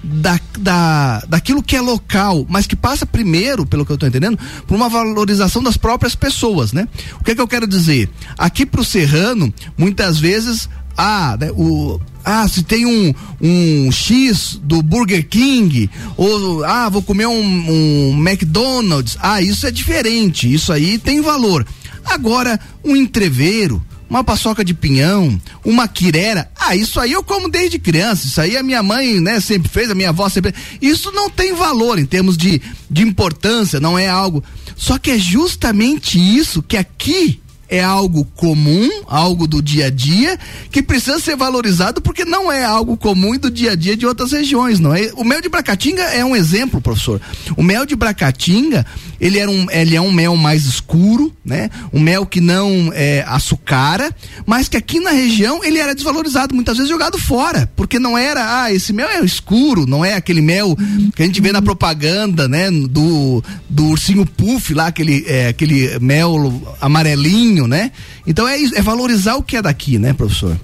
da, 0.03 0.39
da, 0.57 1.23
daquilo 1.27 1.61
que 1.61 1.75
é 1.75 1.81
local, 1.81 2.45
mas 2.49 2.65
que 2.65 2.75
passa 2.75 3.05
primeiro, 3.05 3.65
pelo 3.65 3.85
que 3.85 3.91
eu 3.91 3.95
estou 3.95 4.09
entendendo, 4.09 4.37
por 4.65 4.75
uma 4.75 4.89
valorização 4.89 5.61
das 5.61 5.77
próprias 5.77 6.15
pessoas, 6.15 6.73
né? 6.73 6.87
O 7.19 7.23
que 7.23 7.31
é 7.31 7.35
que 7.35 7.41
eu 7.41 7.47
quero 7.47 7.67
dizer? 7.67 8.09
Aqui 8.37 8.65
pro 8.65 8.83
Serrano, 8.83 9.53
muitas 9.77 10.19
vezes, 10.19 10.67
ah, 10.97 11.37
né, 11.39 11.51
o, 11.51 11.99
ah, 12.23 12.47
se 12.47 12.63
tem 12.63 12.85
um, 12.85 13.13
um 13.41 13.91
X 13.91 14.59
do 14.61 14.81
Burger 14.81 15.27
King, 15.27 15.89
ou 16.15 16.63
ah, 16.63 16.89
vou 16.89 17.01
comer 17.01 17.27
um, 17.27 17.41
um 17.41 18.27
McDonald's, 18.27 19.17
ah, 19.19 19.41
isso 19.41 19.65
é 19.65 19.71
diferente, 19.71 20.51
isso 20.51 20.71
aí 20.71 20.97
tem 20.97 21.21
valor. 21.21 21.65
Agora, 22.05 22.59
um 22.83 22.95
entreveiro, 22.95 23.81
uma 24.11 24.25
paçoca 24.25 24.65
de 24.65 24.73
pinhão, 24.73 25.39
uma 25.63 25.87
quirera. 25.87 26.51
Ah, 26.59 26.75
isso 26.75 26.99
aí 26.99 27.13
eu 27.13 27.23
como 27.23 27.47
desde 27.49 27.79
criança. 27.79 28.27
Isso 28.27 28.41
aí 28.41 28.57
a 28.57 28.63
minha 28.63 28.83
mãe, 28.83 29.21
né, 29.21 29.39
sempre 29.39 29.69
fez, 29.69 29.89
a 29.89 29.95
minha 29.95 30.09
avó 30.09 30.27
sempre. 30.27 30.53
Isso 30.81 31.11
não 31.13 31.29
tem 31.29 31.53
valor 31.53 31.97
em 31.97 32.05
termos 32.05 32.35
de, 32.35 32.61
de 32.89 33.03
importância, 33.03 33.79
não 33.79 33.97
é 33.97 34.09
algo. 34.09 34.43
Só 34.75 34.97
que 34.97 35.11
é 35.11 35.17
justamente 35.17 36.19
isso 36.19 36.61
que 36.61 36.75
aqui 36.75 37.40
é 37.71 37.81
algo 37.81 38.25
comum, 38.35 38.89
algo 39.07 39.47
do 39.47 39.61
dia 39.61 39.85
a 39.85 39.89
dia, 39.89 40.37
que 40.69 40.83
precisa 40.83 41.19
ser 41.19 41.37
valorizado 41.37 42.01
porque 42.01 42.25
não 42.25 42.51
é 42.51 42.65
algo 42.65 42.97
comum 42.97 43.33
e 43.33 43.37
do 43.37 43.49
dia 43.49 43.71
a 43.71 43.75
dia 43.75 43.95
de 43.95 44.05
outras 44.05 44.33
regiões, 44.33 44.77
não 44.77 44.93
é? 44.93 45.09
O 45.15 45.23
mel 45.23 45.41
de 45.41 45.47
Bracatinga 45.47 46.03
é 46.03 46.23
um 46.23 46.35
exemplo, 46.35 46.81
professor. 46.81 47.21
O 47.55 47.63
mel 47.63 47.85
de 47.85 47.95
Bracatinga, 47.95 48.85
ele, 49.21 49.39
era 49.39 49.49
um, 49.49 49.71
ele 49.71 49.95
é 49.95 50.01
um 50.01 50.11
mel 50.11 50.35
mais 50.35 50.65
escuro, 50.65 51.33
né? 51.45 51.69
Um 51.93 51.99
mel 52.01 52.25
que 52.25 52.41
não 52.41 52.91
é, 52.93 53.23
açucara, 53.25 54.13
mas 54.45 54.67
que 54.67 54.75
aqui 54.75 54.99
na 54.99 55.11
região 55.11 55.63
ele 55.63 55.79
era 55.79 55.95
desvalorizado, 55.95 56.53
muitas 56.53 56.75
vezes 56.75 56.91
jogado 56.91 57.17
fora, 57.17 57.71
porque 57.77 57.97
não 57.97 58.17
era, 58.17 58.63
ah, 58.63 58.73
esse 58.73 58.91
mel 58.91 59.07
é 59.07 59.23
escuro, 59.23 59.85
não 59.85 60.03
é 60.03 60.15
aquele 60.15 60.41
mel 60.41 60.75
que 61.15 61.23
a 61.23 61.25
gente 61.25 61.39
vê 61.39 61.53
na 61.53 61.61
propaganda, 61.61 62.49
né? 62.49 62.69
Do, 62.69 63.41
do 63.69 63.85
ursinho 63.85 64.25
puff 64.25 64.73
lá, 64.73 64.87
aquele, 64.87 65.23
é, 65.25 65.47
aquele 65.47 65.97
mel 65.99 66.61
amarelinho, 66.81 67.60
né? 67.67 67.91
Então 68.25 68.47
é, 68.47 68.57
é 68.61 68.81
valorizar 68.81 69.35
o 69.35 69.43
que 69.43 69.57
é 69.57 69.61
daqui, 69.61 69.97
né, 69.97 70.13
professor? 70.13 70.57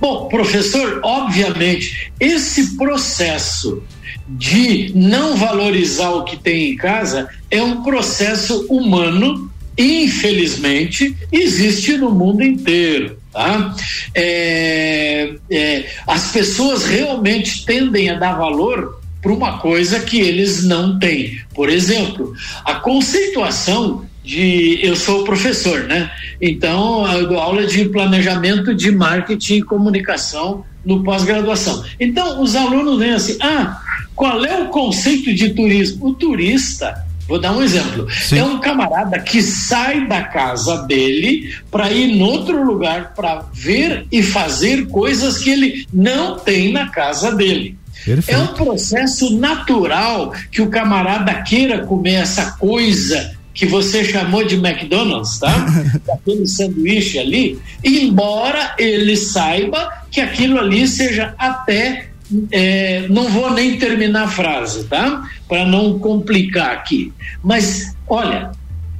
Bom, 0.00 0.28
professor, 0.28 1.00
obviamente, 1.02 2.12
esse 2.20 2.76
processo 2.76 3.82
de 4.28 4.92
não 4.94 5.36
valorizar 5.36 6.10
o 6.10 6.24
que 6.24 6.36
tem 6.36 6.72
em 6.72 6.76
casa 6.76 7.28
é 7.50 7.62
um 7.62 7.82
processo 7.82 8.66
humano, 8.68 9.50
infelizmente, 9.78 11.16
existe 11.30 11.96
no 11.96 12.10
mundo 12.10 12.42
inteiro. 12.42 13.18
Tá? 13.32 13.74
É, 14.14 15.34
é, 15.50 15.84
as 16.06 16.30
pessoas 16.32 16.84
realmente 16.84 17.64
tendem 17.64 18.10
a 18.10 18.18
dar 18.18 18.34
valor 18.34 19.00
para 19.20 19.32
uma 19.32 19.58
coisa 19.58 20.00
que 20.00 20.20
eles 20.20 20.64
não 20.64 20.98
têm. 20.98 21.40
Por 21.54 21.70
exemplo, 21.70 22.34
a 22.64 22.74
conceituação 22.74 24.04
de 24.24 24.80
eu 24.82 24.96
sou 24.96 25.22
professor, 25.22 25.84
né? 25.84 26.10
Então 26.40 27.06
eu 27.12 27.28
dou 27.28 27.38
aula 27.38 27.66
de 27.66 27.84
planejamento 27.84 28.74
de 28.74 28.90
marketing 28.90 29.56
e 29.56 29.62
comunicação 29.62 30.64
no 30.84 31.04
pós-graduação. 31.04 31.84
Então 32.00 32.42
os 32.42 32.56
alunos 32.56 32.98
vêm 32.98 33.12
assim: 33.12 33.36
"Ah, 33.40 33.78
qual 34.16 34.44
é 34.44 34.62
o 34.62 34.68
conceito 34.68 35.32
de 35.34 35.50
turismo?" 35.50 36.08
O 36.08 36.14
turista 36.14 37.04
Vou 37.26 37.40
dar 37.40 37.52
um 37.52 37.62
exemplo. 37.62 38.06
Sim. 38.10 38.38
É 38.38 38.44
um 38.44 38.60
camarada 38.60 39.18
que 39.18 39.40
sai 39.40 40.06
da 40.06 40.22
casa 40.24 40.82
dele 40.82 41.54
para 41.70 41.90
ir 41.90 42.10
em 42.10 42.22
outro 42.22 42.62
lugar 42.62 43.14
para 43.14 43.46
ver 43.52 44.06
e 44.12 44.22
fazer 44.22 44.86
coisas 44.88 45.38
que 45.38 45.50
ele 45.50 45.86
não 45.92 46.38
tem 46.38 46.70
na 46.70 46.90
casa 46.90 47.34
dele. 47.34 47.78
Perfeito. 48.04 48.38
É 48.38 48.42
um 48.42 48.48
processo 48.48 49.38
natural 49.38 50.34
que 50.52 50.60
o 50.60 50.68
camarada 50.68 51.32
queira 51.42 51.86
comer 51.86 52.16
essa 52.16 52.52
coisa 52.52 53.33
que 53.54 53.64
você 53.64 54.04
chamou 54.04 54.44
de 54.44 54.56
McDonald's, 54.56 55.38
tá? 55.38 55.66
Aquele 56.12 56.46
sanduíche 56.46 57.18
ali, 57.18 57.58
embora 57.82 58.74
ele 58.76 59.16
saiba 59.16 59.88
que 60.10 60.20
aquilo 60.20 60.58
ali 60.58 60.86
seja 60.86 61.34
até. 61.38 62.08
É, 62.50 63.06
não 63.10 63.28
vou 63.28 63.52
nem 63.52 63.78
terminar 63.78 64.24
a 64.24 64.28
frase, 64.28 64.84
tá? 64.84 65.28
Para 65.46 65.64
não 65.66 65.98
complicar 65.98 66.72
aqui. 66.72 67.12
Mas, 67.42 67.94
olha, 68.08 68.50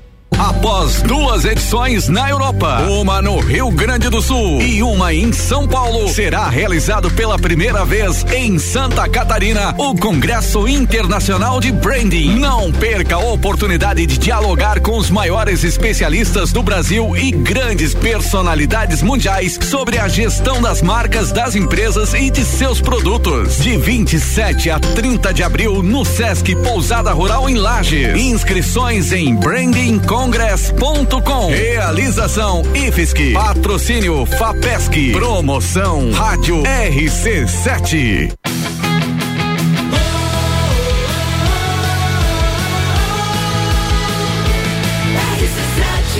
Após 0.41 1.03
duas 1.03 1.45
edições 1.45 2.07
na 2.09 2.27
Europa, 2.27 2.81
uma 2.89 3.21
no 3.21 3.39
Rio 3.39 3.69
Grande 3.69 4.09
do 4.09 4.21
Sul 4.23 4.59
e 4.59 4.81
uma 4.81 5.13
em 5.13 5.31
São 5.31 5.67
Paulo, 5.67 6.09
será 6.09 6.49
realizado 6.49 7.11
pela 7.11 7.37
primeira 7.37 7.85
vez 7.85 8.25
em 8.33 8.57
Santa 8.57 9.07
Catarina 9.07 9.75
o 9.77 9.95
Congresso 9.95 10.67
Internacional 10.67 11.59
de 11.59 11.71
Branding. 11.71 12.39
Não 12.39 12.71
perca 12.71 13.15
a 13.15 13.19
oportunidade 13.19 14.05
de 14.07 14.17
dialogar 14.17 14.79
com 14.79 14.97
os 14.97 15.11
maiores 15.11 15.63
especialistas 15.63 16.51
do 16.51 16.63
Brasil 16.63 17.15
e 17.15 17.31
grandes 17.31 17.93
personalidades 17.93 19.03
mundiais 19.03 19.59
sobre 19.61 19.99
a 19.99 20.07
gestão 20.07 20.59
das 20.59 20.81
marcas 20.81 21.31
das 21.31 21.55
empresas 21.55 22.15
e 22.15 22.31
de 22.31 22.43
seus 22.43 22.81
produtos. 22.81 23.57
De 23.57 23.77
27 23.77 24.71
a 24.71 24.79
30 24.79 25.33
de 25.33 25.43
abril 25.43 25.83
no 25.83 26.03
Sesc 26.03 26.55
Pousada 26.63 27.11
Rural 27.11 27.47
em 27.47 27.55
Lages. 27.55 28.19
Inscrições 28.19 29.11
em 29.11 29.35
Branding 29.35 29.99
Congress 29.99 30.20
congress.com. 30.21 31.47
Realização 31.47 32.61
IFSC. 32.75 33.33
Patrocínio 33.33 34.23
FAPESC. 34.27 35.13
Promoção 35.13 36.11
Rádio 36.11 36.61
RC7. 36.61 38.31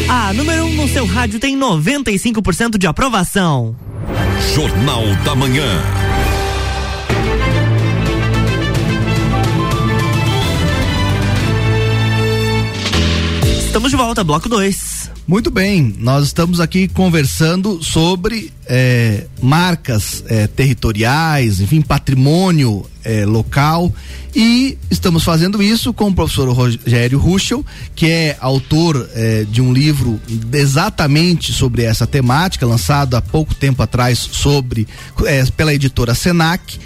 A 0.09 0.33
número 0.33 0.63
1 0.63 0.67
um 0.67 0.73
no 0.73 0.87
seu 0.87 1.05
rádio 1.05 1.39
tem 1.39 1.55
95% 1.55 2.79
de 2.79 2.87
aprovação. 2.87 3.75
Jornal 4.55 5.03
da 5.23 5.35
Manhã. 5.35 6.00
Estamos 13.71 13.89
de 13.89 13.95
volta, 13.95 14.21
bloco 14.21 14.49
2. 14.49 15.11
Muito 15.25 15.49
bem, 15.49 15.95
nós 15.97 16.25
estamos 16.25 16.59
aqui 16.59 16.89
conversando 16.89 17.81
sobre 17.81 18.51
é, 18.67 19.27
marcas 19.41 20.25
é, 20.27 20.45
territoriais, 20.45 21.61
enfim, 21.61 21.81
patrimônio 21.81 22.85
é, 23.01 23.25
local 23.25 23.89
e 24.35 24.77
estamos 24.89 25.23
fazendo 25.23 25.63
isso 25.63 25.93
com 25.93 26.09
o 26.09 26.13
professor 26.13 26.49
Rogério 26.49 27.17
Ruschel, 27.17 27.65
que 27.95 28.07
é 28.07 28.37
autor 28.41 29.09
de 29.49 29.61
um 29.61 29.71
livro 29.71 30.19
exatamente 30.51 31.53
sobre 31.53 31.83
essa 31.83 32.05
temática, 32.05 32.65
lançado 32.65 33.15
há 33.15 33.21
pouco 33.21 33.55
tempo 33.55 33.81
atrás 33.81 34.19
sobre 34.19 34.85
pela 35.55 35.73
editora 35.73 36.13
Senac 36.13 36.77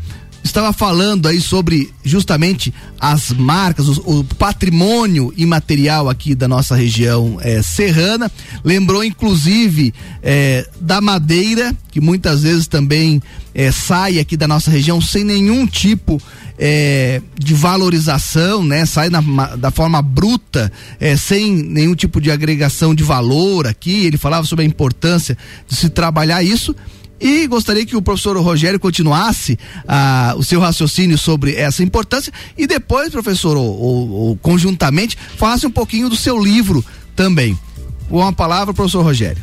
estava 0.46 0.72
falando 0.72 1.26
aí 1.26 1.40
sobre 1.40 1.92
justamente 2.04 2.72
as 2.98 3.30
marcas, 3.30 3.88
o, 3.88 4.20
o 4.20 4.24
patrimônio 4.24 5.32
imaterial 5.36 6.08
aqui 6.08 6.34
da 6.34 6.48
nossa 6.48 6.74
região 6.74 7.38
eh, 7.42 7.62
serrana. 7.62 8.30
Lembrou 8.64 9.04
inclusive 9.04 9.92
eh, 10.22 10.66
da 10.80 11.00
madeira, 11.00 11.74
que 11.90 12.00
muitas 12.00 12.42
vezes 12.42 12.66
também 12.66 13.22
eh, 13.54 13.70
sai 13.70 14.18
aqui 14.18 14.36
da 14.36 14.48
nossa 14.48 14.70
região 14.70 15.00
sem 15.00 15.24
nenhum 15.24 15.66
tipo 15.66 16.20
é, 16.58 17.20
de 17.38 17.54
valorização, 17.54 18.64
né? 18.64 18.86
Sai 18.86 19.10
na, 19.10 19.20
da 19.56 19.70
forma 19.70 20.00
bruta, 20.00 20.72
é, 20.98 21.16
sem 21.16 21.52
nenhum 21.52 21.94
tipo 21.94 22.20
de 22.20 22.30
agregação 22.30 22.94
de 22.94 23.04
valor 23.04 23.66
aqui. 23.66 24.06
Ele 24.06 24.16
falava 24.16 24.46
sobre 24.46 24.64
a 24.64 24.68
importância 24.68 25.36
de 25.68 25.76
se 25.76 25.88
trabalhar 25.88 26.42
isso. 26.42 26.74
E 27.20 27.46
gostaria 27.46 27.86
que 27.86 27.96
o 27.96 28.02
professor 28.02 28.36
Rogério 28.38 28.78
continuasse 28.78 29.58
ah, 29.88 30.34
o 30.36 30.44
seu 30.44 30.60
raciocínio 30.60 31.16
sobre 31.16 31.54
essa 31.54 31.82
importância 31.82 32.32
e 32.56 32.66
depois, 32.66 33.10
professor, 33.10 33.56
ou, 33.56 33.66
ou, 33.66 34.10
ou 34.10 34.36
conjuntamente, 34.36 35.16
falasse 35.36 35.66
um 35.66 35.70
pouquinho 35.70 36.08
do 36.08 36.16
seu 36.16 36.38
livro 36.38 36.84
também. 37.14 37.58
Com 38.08 38.22
a 38.22 38.32
palavra, 38.32 38.74
professor 38.74 39.02
Rogério. 39.02 39.42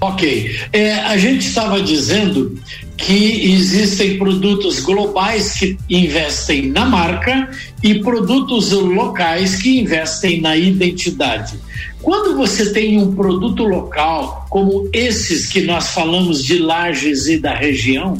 Ok. 0.00 0.60
É, 0.72 0.94
a 0.94 1.16
gente 1.16 1.48
estava 1.48 1.80
dizendo 1.82 2.58
que 2.96 3.52
existem 3.52 4.18
produtos 4.18 4.80
globais 4.80 5.52
que 5.52 5.76
investem 5.88 6.70
na 6.70 6.84
marca 6.84 7.50
e 7.82 8.00
produtos 8.00 8.72
locais 8.72 9.56
que 9.56 9.78
investem 9.80 10.40
na 10.40 10.56
identidade. 10.56 11.58
Quando 12.00 12.36
você 12.36 12.72
tem 12.72 12.98
um 12.98 13.14
produto 13.14 13.64
local, 13.64 14.46
como 14.48 14.88
esses 14.92 15.46
que 15.46 15.62
nós 15.62 15.90
falamos 15.90 16.42
de 16.44 16.58
Lages 16.58 17.26
e 17.26 17.38
da 17.38 17.54
região, 17.54 18.16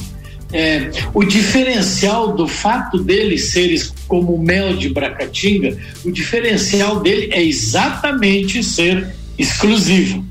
é, 0.53 0.91
o 1.13 1.23
diferencial 1.23 2.33
do 2.33 2.47
fato 2.47 2.99
deles 2.99 3.51
seres 3.51 3.93
como 4.07 4.37
mel 4.37 4.75
de 4.77 4.89
Bracatinga, 4.89 5.77
o 6.05 6.11
diferencial 6.11 7.01
dele 7.01 7.29
é 7.31 7.43
exatamente 7.43 8.63
ser 8.63 9.13
exclusivo. 9.37 10.25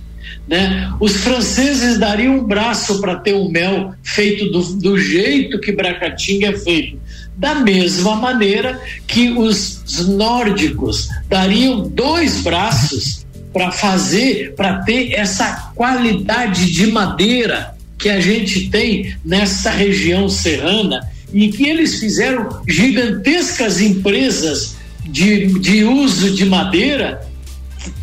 Né? 0.47 0.93
Os 1.01 1.17
franceses 1.17 1.99
dariam 1.99 2.37
um 2.37 2.45
braço 2.45 3.01
para 3.01 3.17
ter 3.17 3.35
um 3.35 3.51
mel 3.51 3.95
feito 4.03 4.51
do, 4.51 4.63
do 4.77 4.99
jeito 4.99 5.61
que 5.61 5.73
Bracatinga 5.73 6.49
é 6.49 6.53
feito. 6.53 6.99
Da 7.37 7.57
mesma 7.57 8.15
maneira 8.17 8.81
que 9.07 9.31
os 9.31 10.07
nórdicos 10.07 11.09
dariam 11.29 11.89
dois 11.89 12.43
braços 12.43 13.27
para 13.53 13.71
fazer, 13.73 14.55
para 14.55 14.83
ter 14.83 15.13
essa 15.13 15.73
qualidade 15.75 16.71
de 16.71 16.87
madeira 16.87 17.75
que 17.99 18.09
a 18.09 18.21
gente 18.21 18.69
tem 18.69 19.15
nessa 19.25 19.71
região 19.71 20.29
serrana 20.29 21.01
e 21.33 21.49
que 21.49 21.67
eles 21.67 21.99
fizeram 21.99 22.63
gigantescas 22.69 23.81
empresas 23.81 24.77
de, 25.05 25.47
de 25.59 25.85
uso 25.85 26.35
de 26.35 26.45
madeira 26.45 27.26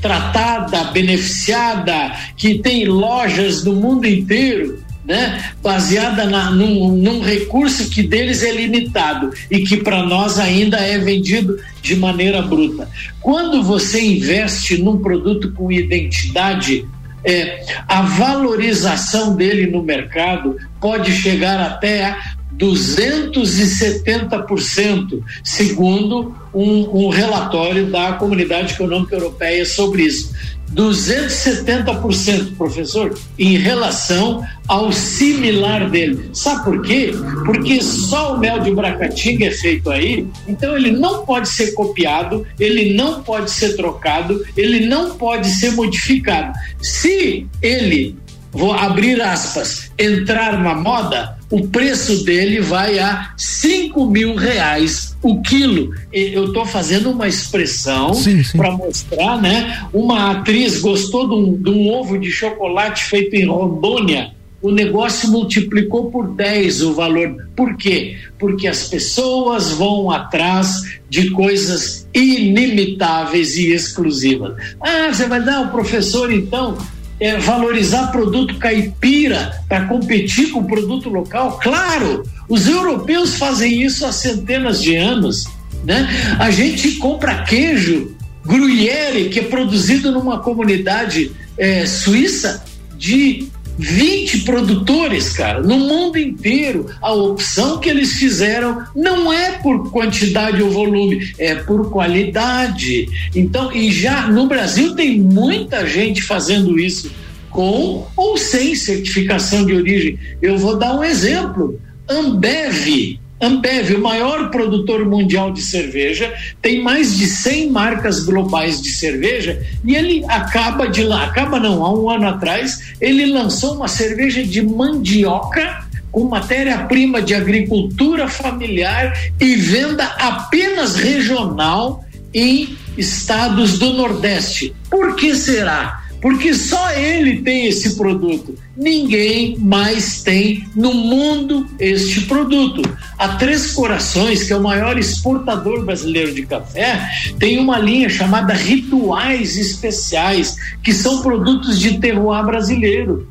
tratada, 0.02 0.86
beneficiada, 0.86 2.12
que 2.36 2.60
tem 2.60 2.86
lojas 2.86 3.64
no 3.64 3.74
mundo 3.74 4.08
inteiro 4.08 4.84
né, 5.06 5.52
baseada 5.62 6.26
na, 6.26 6.52
num, 6.52 6.96
num 6.96 7.22
recurso 7.22 7.90
que 7.90 8.04
deles 8.04 8.42
é 8.44 8.52
limitado 8.52 9.32
e 9.52 9.60
que 9.60 9.78
para 9.78 10.04
nós 10.04 10.40
ainda 10.40 10.78
é 10.78 10.98
vendido 10.98 11.60
de 11.82 11.96
maneira 11.96 12.42
bruta. 12.42 12.90
Quando 13.22 13.62
você 13.62 14.02
investe 14.02 14.82
num 14.82 14.98
produto 14.98 15.52
com 15.54 15.72
identidade, 15.72 16.86
é, 17.26 17.66
a 17.88 18.02
valorização 18.02 19.36
dele 19.36 19.68
no 19.68 19.84
mercado 19.84 20.58
pode 20.80 21.12
chegar 21.12 21.60
até 21.60 22.18
270%, 22.58 25.22
segundo 25.44 26.34
um, 26.54 27.06
um 27.06 27.10
relatório 27.10 27.88
da 27.88 28.14
Comunidade 28.14 28.74
Econômica 28.74 29.16
Europeia 29.16 29.66
sobre 29.66 30.04
isso. 30.04 30.32
270%, 30.74 32.56
professor, 32.58 33.18
em 33.38 33.58
relação 33.58 34.44
ao 34.68 34.92
similar 34.92 35.90
dele. 35.90 36.30
Sabe 36.34 36.64
por 36.64 36.82
quê? 36.82 37.12
Porque 37.46 37.82
só 37.82 38.36
o 38.36 38.40
mel 38.40 38.60
de 38.60 38.72
Bracatinga 38.72 39.46
é 39.46 39.52
feito 39.52 39.92
aí, 39.92 40.28
então 40.48 40.76
ele 40.76 40.92
não 40.92 41.26
pode 41.26 41.50
ser 41.50 41.74
copiado, 41.74 42.46
ele 42.60 42.94
não 42.94 43.22
pode 43.22 43.52
ser 43.52 43.76
trocado, 43.76 44.44
ele 44.58 44.88
não 44.88 45.16
pode 45.16 45.48
ser 45.48 45.74
modificado. 45.74 46.54
Se 46.82 47.46
ele 47.62 48.18
vou 48.54 48.72
abrir 48.72 49.20
aspas, 49.22 49.92
entrar 49.98 50.62
na 50.62 50.76
moda, 50.76 51.38
o 51.50 51.68
preço 51.68 52.24
dele 52.24 52.62
vai 52.62 53.00
a 53.00 53.34
cinco 53.36 54.06
mil 54.06 54.36
reais 54.36 55.18
o 55.22 55.42
quilo. 55.42 55.94
Eu 56.12 56.46
estou 56.46 56.66
fazendo 56.66 57.12
uma 57.12 57.28
expressão 57.28 58.12
para 58.56 58.72
mostrar, 58.72 59.42
né? 59.42 59.86
Uma 59.92 60.32
atriz 60.32 60.80
gostou 60.80 61.28
de 61.28 61.36
um, 61.36 61.62
de 61.62 61.70
um 61.70 61.90
ovo 61.90 62.18
de 62.18 62.32
chocolate 62.32 63.06
feito 63.06 63.36
em 63.36 63.46
Rondônia, 63.46 64.32
o 64.64 64.72
negócio 64.72 65.30
multiplicou 65.30 66.10
por 66.10 66.30
10 66.36 66.84
o 66.84 66.94
valor. 66.94 67.36
Por 67.54 67.76
quê? 67.76 68.18
Porque 68.40 68.66
as 68.66 68.88
pessoas 68.88 69.72
vão 69.72 70.10
atrás 70.10 71.00
de 71.10 71.32
coisas 71.32 72.08
inimitáveis 72.14 73.58
e 73.58 73.74
exclusivas. 73.74 74.56
Ah, 74.80 75.12
você 75.12 75.28
vai 75.28 75.44
dar 75.44 75.64
o 75.64 75.68
professor 75.68 76.32
então 76.32 76.78
é, 77.20 77.38
valorizar 77.38 78.08
produto 78.08 78.58
caipira 78.58 79.64
para 79.68 79.86
competir 79.86 80.52
com 80.52 80.60
o 80.60 80.68
produto 80.68 81.10
local? 81.10 81.60
Claro, 81.62 82.24
os 82.50 82.68
europeus 82.68 83.36
fazem 83.36 83.82
isso 83.82 84.06
há 84.06 84.12
centenas 84.12 84.82
de 84.82 84.96
anos. 84.96 85.46
Né? 85.84 86.08
A 86.40 86.50
gente 86.50 86.94
compra 86.94 87.44
queijo 87.44 88.16
gruyere, 88.46 89.30
que 89.30 89.40
é 89.40 89.44
produzido 89.44 90.12
numa 90.12 90.40
comunidade 90.40 91.32
é, 91.58 91.86
suíça 91.86 92.64
de 92.98 93.48
20 93.78 94.44
produtores, 94.44 95.30
cara, 95.30 95.62
no 95.62 95.78
mundo 95.78 96.18
inteiro. 96.18 96.86
A 97.02 97.14
opção 97.14 97.80
que 97.80 97.90
eles 97.90 98.14
fizeram 98.14 98.86
não 98.96 99.32
é 99.32 99.54
por 99.54 99.90
quantidade 99.92 100.62
ou 100.62 100.70
volume, 100.70 101.34
é 101.38 101.56
por 101.56 101.90
qualidade. 101.90 103.08
Então, 103.36 103.72
e 103.72 103.92
já 103.92 104.28
no 104.28 104.48
Brasil 104.48 104.96
tem 104.96 105.20
muita 105.20 105.88
gente 105.88 106.22
fazendo 106.22 106.80
isso 106.80 107.12
com 107.50 108.08
ou 108.18 108.38
sem 108.38 108.76
certificação 108.76 109.66
de 109.66 109.74
origem. 109.74 110.18
Eu 110.42 110.58
vou 110.58 110.78
dar 110.78 110.98
um 110.98 111.04
exemplo. 111.04 111.80
Ambev, 112.10 113.18
Ambev, 113.44 113.96
o 113.96 114.02
maior 114.02 114.50
produtor 114.50 115.06
mundial 115.06 115.52
de 115.52 115.62
cerveja, 115.62 116.34
tem 116.62 116.82
mais 116.82 117.18
de 117.18 117.26
100 117.26 117.70
marcas 117.70 118.20
globais 118.22 118.82
de 118.82 118.90
cerveja 118.90 119.62
e 119.84 119.96
ele 119.96 120.24
acaba 120.28 120.88
de 120.88 121.04
lá, 121.04 121.26
acaba 121.26 121.60
não, 121.60 121.84
há 121.84 121.94
um 121.94 122.10
ano 122.10 122.28
atrás, 122.28 122.94
ele 123.00 123.26
lançou 123.26 123.76
uma 123.76 123.88
cerveja 123.88 124.44
de 124.44 124.62
mandioca 124.62 125.84
com 126.12 126.26
matéria-prima 126.26 127.22
de 127.22 127.34
agricultura 127.34 128.28
familiar 128.28 129.14
e 129.40 129.56
venda 129.56 130.06
apenas 130.06 130.96
regional 130.96 132.06
em 132.34 132.78
estados 132.98 133.80
do 133.80 133.94
Nordeste. 133.94 134.76
Por 134.90 135.16
que 135.16 135.36
será? 135.36 136.03
Porque 136.24 136.54
só 136.54 136.90
ele 136.92 137.42
tem 137.42 137.68
esse 137.68 137.98
produto. 137.98 138.58
Ninguém 138.78 139.58
mais 139.60 140.24
tem 140.24 140.66
no 140.74 140.94
mundo 140.94 141.68
este 141.78 142.22
produto. 142.22 142.82
A 143.20 143.36
Três 143.36 143.74
Corações, 143.74 144.42
que 144.42 144.54
é 144.54 144.56
o 144.56 144.64
maior 144.64 144.98
exportador 144.98 145.84
brasileiro 145.84 146.34
de 146.34 146.46
café, 146.46 147.10
tem 147.38 147.60
uma 147.60 147.78
linha 147.78 148.08
chamada 148.08 148.54
Rituais 148.54 149.58
Especiais, 149.58 150.56
que 150.82 150.94
são 150.94 151.22
produtos 151.22 151.78
de 151.78 152.00
terroir 152.00 152.46
brasileiro. 152.46 153.28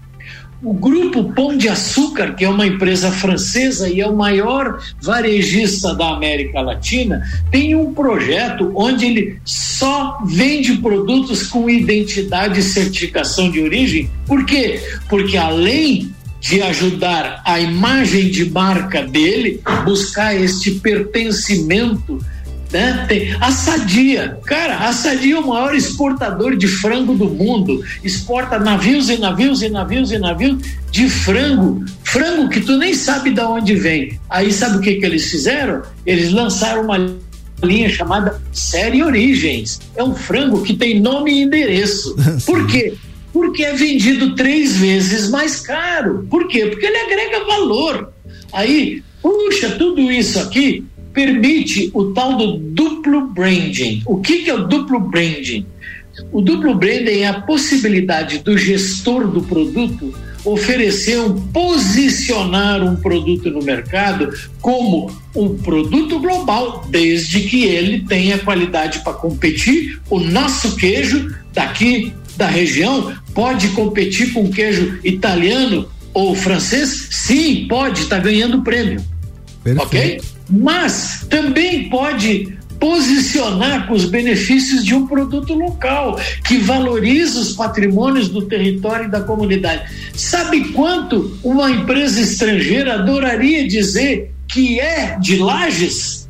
O 0.64 0.72
grupo 0.72 1.32
Pão 1.32 1.56
de 1.56 1.68
Açúcar, 1.68 2.36
que 2.36 2.44
é 2.44 2.48
uma 2.48 2.64
empresa 2.64 3.10
francesa 3.10 3.88
e 3.88 4.00
é 4.00 4.06
o 4.06 4.14
maior 4.14 4.80
varejista 5.02 5.92
da 5.92 6.10
América 6.10 6.60
Latina, 6.60 7.20
tem 7.50 7.74
um 7.74 7.92
projeto 7.92 8.70
onde 8.76 9.06
ele 9.06 9.40
só 9.44 10.22
vende 10.24 10.74
produtos 10.74 11.48
com 11.48 11.68
identidade 11.68 12.60
e 12.60 12.62
certificação 12.62 13.50
de 13.50 13.60
origem. 13.60 14.08
Por 14.24 14.46
quê? 14.46 14.80
Porque 15.08 15.36
além 15.36 16.14
de 16.40 16.62
ajudar 16.62 17.42
a 17.44 17.58
imagem 17.58 18.30
de 18.30 18.48
marca 18.48 19.02
dele, 19.02 19.60
buscar 19.84 20.32
este 20.40 20.72
pertencimento 20.72 22.24
né? 22.72 23.04
Tem 23.06 23.36
a 23.38 23.50
Sadia, 23.50 24.38
cara, 24.44 24.88
a 24.88 24.92
Sadia 24.92 25.36
é 25.36 25.38
o 25.38 25.46
maior 25.46 25.74
exportador 25.74 26.56
de 26.56 26.66
frango 26.66 27.14
do 27.14 27.26
mundo, 27.26 27.84
exporta 28.02 28.58
navios 28.58 29.10
e 29.10 29.18
navios 29.18 29.62
e 29.62 29.68
navios 29.68 30.10
e 30.10 30.18
navios 30.18 30.62
de 30.90 31.08
frango, 31.08 31.84
frango 32.02 32.48
que 32.48 32.60
tu 32.60 32.76
nem 32.78 32.94
sabe 32.94 33.30
de 33.30 33.40
onde 33.42 33.74
vem. 33.74 34.18
Aí 34.28 34.52
sabe 34.52 34.78
o 34.78 34.80
que 34.80 34.96
que 34.96 35.04
eles 35.04 35.30
fizeram? 35.30 35.82
Eles 36.06 36.32
lançaram 36.32 36.82
uma 36.82 36.98
linha 37.62 37.88
chamada 37.88 38.40
Série 38.52 39.02
Origens. 39.02 39.80
É 39.94 40.02
um 40.02 40.14
frango 40.14 40.62
que 40.62 40.74
tem 40.74 41.00
nome 41.00 41.32
e 41.32 41.42
endereço. 41.42 42.16
Por 42.44 42.66
quê? 42.66 42.94
Porque 43.32 43.64
é 43.64 43.72
vendido 43.72 44.34
três 44.34 44.76
vezes 44.76 45.30
mais 45.30 45.60
caro. 45.60 46.26
Por 46.28 46.48
quê? 46.48 46.66
Porque 46.66 46.84
ele 46.84 46.98
agrega 46.98 47.44
valor. 47.44 48.12
Aí, 48.52 49.02
puxa, 49.22 49.70
tudo 49.70 50.10
isso 50.10 50.38
aqui 50.38 50.84
permite 51.12 51.90
o 51.94 52.12
tal 52.12 52.36
do 52.36 52.58
duplo 52.58 53.28
branding. 53.28 54.02
O 54.06 54.20
que, 54.20 54.42
que 54.42 54.50
é 54.50 54.54
o 54.54 54.66
duplo 54.66 55.00
branding? 55.00 55.66
O 56.30 56.40
duplo 56.40 56.74
branding 56.74 57.20
é 57.20 57.28
a 57.28 57.40
possibilidade 57.40 58.38
do 58.38 58.56
gestor 58.56 59.28
do 59.28 59.42
produto 59.42 60.12
oferecer 60.44 61.20
um 61.20 61.40
posicionar 61.48 62.82
um 62.82 62.96
produto 62.96 63.50
no 63.50 63.62
mercado 63.62 64.32
como 64.60 65.10
um 65.34 65.56
produto 65.56 66.18
global, 66.18 66.84
desde 66.88 67.40
que 67.40 67.64
ele 67.64 68.00
tenha 68.00 68.38
qualidade 68.38 69.00
para 69.00 69.12
competir. 69.12 70.00
O 70.10 70.18
nosso 70.18 70.76
queijo 70.76 71.34
daqui 71.52 72.12
da 72.36 72.46
região 72.46 73.14
pode 73.34 73.68
competir 73.68 74.32
com 74.32 74.50
queijo 74.50 74.98
italiano 75.04 75.88
ou 76.12 76.34
francês? 76.34 77.08
Sim, 77.10 77.66
pode, 77.68 78.02
está 78.02 78.18
ganhando 78.18 78.62
prêmio. 78.62 79.00
Perfeito. 79.62 79.86
Ok? 79.86 80.20
Mas 80.48 81.26
também 81.28 81.88
pode 81.88 82.58
posicionar 82.82 83.86
com 83.86 83.94
os 83.94 84.06
benefícios 84.06 84.84
de 84.84 84.92
um 84.92 85.06
produto 85.06 85.54
local 85.54 86.18
que 86.44 86.58
valoriza 86.58 87.38
os 87.38 87.52
patrimônios 87.52 88.28
do 88.28 88.42
território 88.42 89.06
e 89.06 89.08
da 89.08 89.20
comunidade. 89.20 89.84
Sabe 90.14 90.72
quanto 90.72 91.38
uma 91.44 91.70
empresa 91.70 92.20
estrangeira 92.20 92.94
adoraria 92.94 93.68
dizer 93.68 94.34
que 94.48 94.80
é 94.80 95.16
de 95.20 95.36
Lages? 95.36 96.28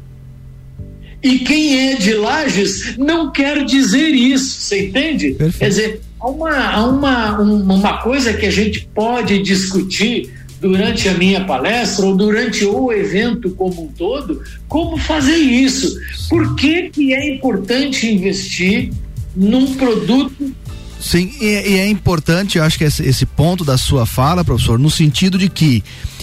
E 1.22 1.38
quem 1.38 1.92
é 1.92 1.94
de 1.94 2.12
Lages 2.12 2.98
não 2.98 3.32
quer 3.32 3.64
dizer 3.64 4.08
isso, 4.08 4.60
você 4.60 4.88
entende? 4.88 5.30
Perfeito. 5.30 5.58
Quer 5.58 5.68
dizer, 5.68 6.00
há 6.20 6.28
uma, 6.28 6.70
há 6.70 6.86
uma, 6.86 7.38
uma 7.40 7.98
coisa 8.02 8.34
que 8.34 8.44
a 8.44 8.50
gente 8.50 8.86
pode 8.94 9.42
discutir 9.42 10.30
durante 10.62 11.08
a 11.08 11.14
minha 11.14 11.44
palestra 11.44 12.06
ou 12.06 12.16
durante 12.16 12.64
o 12.64 12.92
evento 12.92 13.50
como 13.50 13.82
um 13.82 13.88
todo, 13.88 14.40
como 14.68 14.96
fazer 14.96 15.36
isso. 15.36 15.98
Por 16.30 16.54
que, 16.54 16.88
que 16.88 17.12
é 17.12 17.34
importante 17.34 18.06
investir 18.06 18.92
num 19.34 19.74
produto 19.74 20.54
Sim, 21.00 21.32
e, 21.40 21.46
e, 21.46 21.78
é 21.80 21.88
importante, 21.88 22.60
acho 22.60 22.78
que 22.78 22.84
esse, 22.84 23.02
esse, 23.02 23.26
ponto 23.26 23.64
da 23.64 23.76
sua 23.76 24.06
fala, 24.06 24.44
professor, 24.44 24.78
no 24.78 24.88
sentido 24.88 25.36
de 25.36 25.48
que 25.48 25.82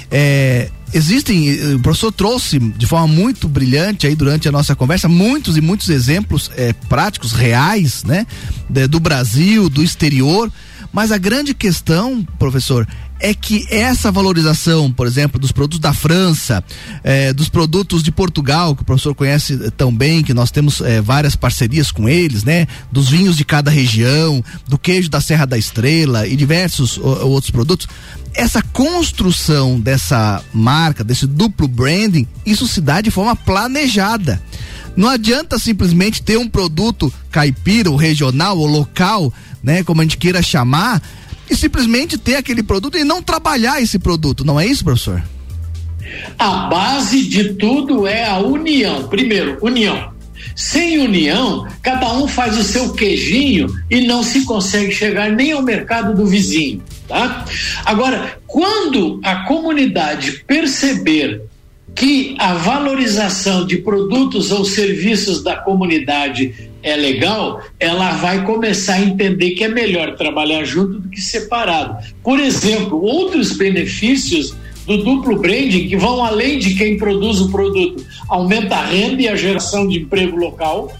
é, 0.09 0.69
existem, 0.93 1.49
eh, 1.49 1.75
o 1.75 1.81
professor 1.81 2.13
trouxe 2.13 2.57
de 2.59 2.87
forma 2.87 3.05
muito 3.05 3.49
brilhante 3.49 4.07
aí 4.07 4.15
durante 4.15 4.47
a 4.47 4.53
nossa 4.53 4.77
conversa 4.77 5.09
muitos 5.09 5.57
e 5.57 5.61
muitos 5.61 5.89
exemplos 5.89 6.49
é, 6.55 6.71
práticos, 6.87 7.33
reais, 7.33 8.05
né, 8.05 8.25
de, 8.69 8.87
do 8.87 9.01
Brasil, 9.01 9.69
do 9.69 9.83
exterior, 9.83 10.49
mas 10.91 11.11
a 11.11 11.17
grande 11.17 11.53
questão, 11.53 12.25
professor, 12.37 12.87
é 13.19 13.33
que 13.33 13.67
essa 13.69 14.11
valorização, 14.11 14.91
por 14.91 15.05
exemplo, 15.05 15.39
dos 15.39 15.51
produtos 15.51 15.79
da 15.79 15.93
França, 15.93 16.63
eh, 17.03 17.33
dos 17.33 17.49
produtos 17.49 18.01
de 18.01 18.11
Portugal, 18.11 18.75
que 18.75 18.81
o 18.81 18.85
professor 18.85 19.13
conhece 19.13 19.59
eh, 19.61 19.69
tão 19.69 19.93
bem, 19.93 20.23
que 20.23 20.33
nós 20.33 20.51
temos 20.51 20.79
eh, 20.79 21.01
várias 21.01 21.35
parcerias 21.35 21.91
com 21.91 22.07
eles, 22.07 22.43
né? 22.43 22.65
Dos 22.91 23.09
vinhos 23.09 23.35
de 23.35 23.43
cada 23.43 23.69
região, 23.69 24.43
do 24.67 24.77
queijo 24.77 25.09
da 25.09 25.19
Serra 25.19 25.45
da 25.45 25.57
Estrela 25.57 26.25
e 26.25 26.35
diversos 26.35 26.97
outros 26.97 27.51
produtos, 27.51 27.87
essa 28.33 28.61
construção 28.61 29.79
dessa 29.79 30.41
marca, 30.53 31.03
desse 31.03 31.27
duplo 31.27 31.67
branding, 31.67 32.25
isso 32.45 32.67
se 32.67 32.79
dá 32.79 33.01
de 33.01 33.11
forma 33.11 33.35
planejada. 33.35 34.41
Não 34.95 35.07
adianta 35.07 35.57
simplesmente 35.57 36.21
ter 36.21 36.37
um 36.37 36.47
produto 36.47 37.13
caipira, 37.31 37.89
ou 37.89 37.95
regional, 37.95 38.57
ou 38.57 38.65
local, 38.65 39.33
né, 39.63 39.83
como 39.83 40.01
a 40.01 40.03
gente 40.03 40.17
queira 40.17 40.41
chamar, 40.41 41.01
e 41.49 41.55
simplesmente 41.55 42.17
ter 42.17 42.35
aquele 42.35 42.61
produto 42.61 42.97
e 42.97 43.03
não 43.03 43.21
trabalhar 43.21 43.81
esse 43.81 43.97
produto. 43.97 44.45
Não 44.45 44.59
é 44.59 44.65
isso, 44.65 44.83
professor? 44.83 45.23
A 46.37 46.67
base 46.67 47.27
de 47.27 47.53
tudo 47.55 48.07
é 48.07 48.25
a 48.25 48.39
união. 48.39 49.07
Primeiro, 49.07 49.57
união. 49.61 50.11
Sem 50.55 50.99
união, 50.99 51.67
cada 51.81 52.13
um 52.13 52.27
faz 52.27 52.57
o 52.57 52.63
seu 52.63 52.93
queijinho 52.93 53.67
e 53.89 54.01
não 54.01 54.23
se 54.23 54.45
consegue 54.45 54.91
chegar 54.91 55.31
nem 55.31 55.51
ao 55.51 55.61
mercado 55.61 56.15
do 56.15 56.25
vizinho, 56.25 56.81
tá? 57.07 57.45
Agora, 57.85 58.39
quando 58.47 59.19
a 59.23 59.45
comunidade 59.45 60.43
perceber 60.45 61.41
que 61.95 62.35
a 62.39 62.53
valorização 62.53 63.65
de 63.65 63.77
produtos 63.77 64.51
ou 64.51 64.63
serviços 64.63 65.43
da 65.43 65.55
comunidade 65.57 66.68
é 66.81 66.95
legal, 66.95 67.61
ela 67.79 68.11
vai 68.13 68.45
começar 68.45 68.95
a 68.95 69.01
entender 69.01 69.51
que 69.51 69.63
é 69.63 69.67
melhor 69.67 70.15
trabalhar 70.15 70.63
junto 70.63 70.99
do 70.99 71.09
que 71.09 71.19
separado. 71.19 71.97
Por 72.23 72.39
exemplo, 72.39 73.01
outros 73.01 73.57
benefícios 73.57 74.55
do 74.85 74.97
duplo 75.03 75.37
branding 75.37 75.87
que 75.87 75.95
vão 75.95 76.23
além 76.23 76.57
de 76.57 76.73
quem 76.73 76.97
produz 76.97 77.39
o 77.41 77.51
produto, 77.51 78.03
aumenta 78.27 78.75
a 78.75 78.85
renda 78.85 79.21
e 79.21 79.27
a 79.27 79.35
geração 79.35 79.87
de 79.87 79.99
emprego 79.99 80.35
local, 80.37 80.91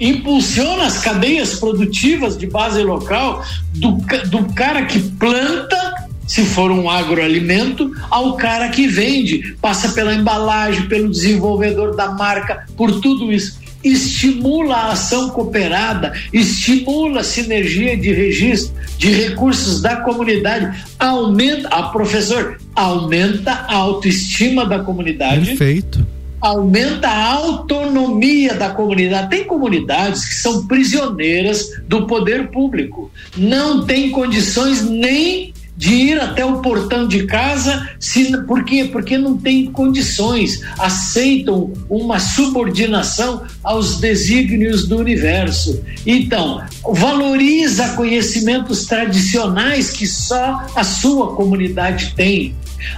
impulsiona 0.00 0.84
as 0.84 0.98
cadeias 0.98 1.58
produtivas 1.58 2.38
de 2.38 2.46
base 2.46 2.82
local 2.82 3.44
do, 3.74 3.98
do 4.28 4.52
cara 4.54 4.86
que 4.86 5.00
planta 5.00 6.08
se 6.26 6.44
for 6.44 6.70
um 6.70 6.90
agroalimento, 6.90 7.90
ao 8.10 8.36
cara 8.36 8.68
que 8.68 8.86
vende, 8.86 9.56
passa 9.62 9.88
pela 9.88 10.14
embalagem, 10.14 10.86
pelo 10.86 11.08
desenvolvedor 11.08 11.96
da 11.96 12.12
marca, 12.12 12.66
por 12.76 13.00
tudo 13.00 13.32
isso. 13.32 13.58
Estimula 13.92 14.74
a 14.74 14.92
ação 14.92 15.30
cooperada, 15.30 16.12
estimula 16.32 17.20
a 17.20 17.24
sinergia 17.24 17.96
de 17.96 18.12
registro, 18.12 18.74
de 18.96 19.10
recursos 19.10 19.80
da 19.80 19.96
comunidade, 19.96 20.84
aumenta, 20.98 21.68
a 21.68 21.84
professor, 21.84 22.58
aumenta 22.74 23.52
a 23.52 23.74
autoestima 23.74 24.66
da 24.66 24.80
comunidade. 24.80 25.46
Perfeito 25.46 26.06
aumenta 26.40 27.08
a 27.08 27.32
autonomia 27.34 28.54
da 28.54 28.70
comunidade. 28.70 29.30
Tem 29.30 29.44
comunidades 29.44 30.24
que 30.24 30.34
são 30.36 30.66
prisioneiras 30.66 31.80
do 31.86 32.06
poder 32.06 32.48
público, 32.48 33.10
não 33.36 33.84
tem 33.84 34.10
condições 34.10 34.88
nem 34.88 35.52
de 35.78 35.94
ir 35.94 36.20
até 36.20 36.44
o 36.44 36.60
portão 36.60 37.06
de 37.06 37.24
casa, 37.24 37.88
se, 38.00 38.36
por 38.42 38.64
quê? 38.64 38.88
Porque 38.90 39.16
não 39.16 39.38
tem 39.38 39.70
condições, 39.70 40.60
aceitam 40.76 41.72
uma 41.88 42.18
subordinação 42.18 43.44
aos 43.62 44.00
desígnios 44.00 44.88
do 44.88 44.98
universo. 44.98 45.80
Então, 46.04 46.60
valoriza 46.84 47.90
conhecimentos 47.90 48.86
tradicionais 48.86 49.88
que 49.88 50.04
só 50.04 50.66
a 50.74 50.82
sua 50.82 51.36
comunidade 51.36 52.12
tem. 52.16 52.56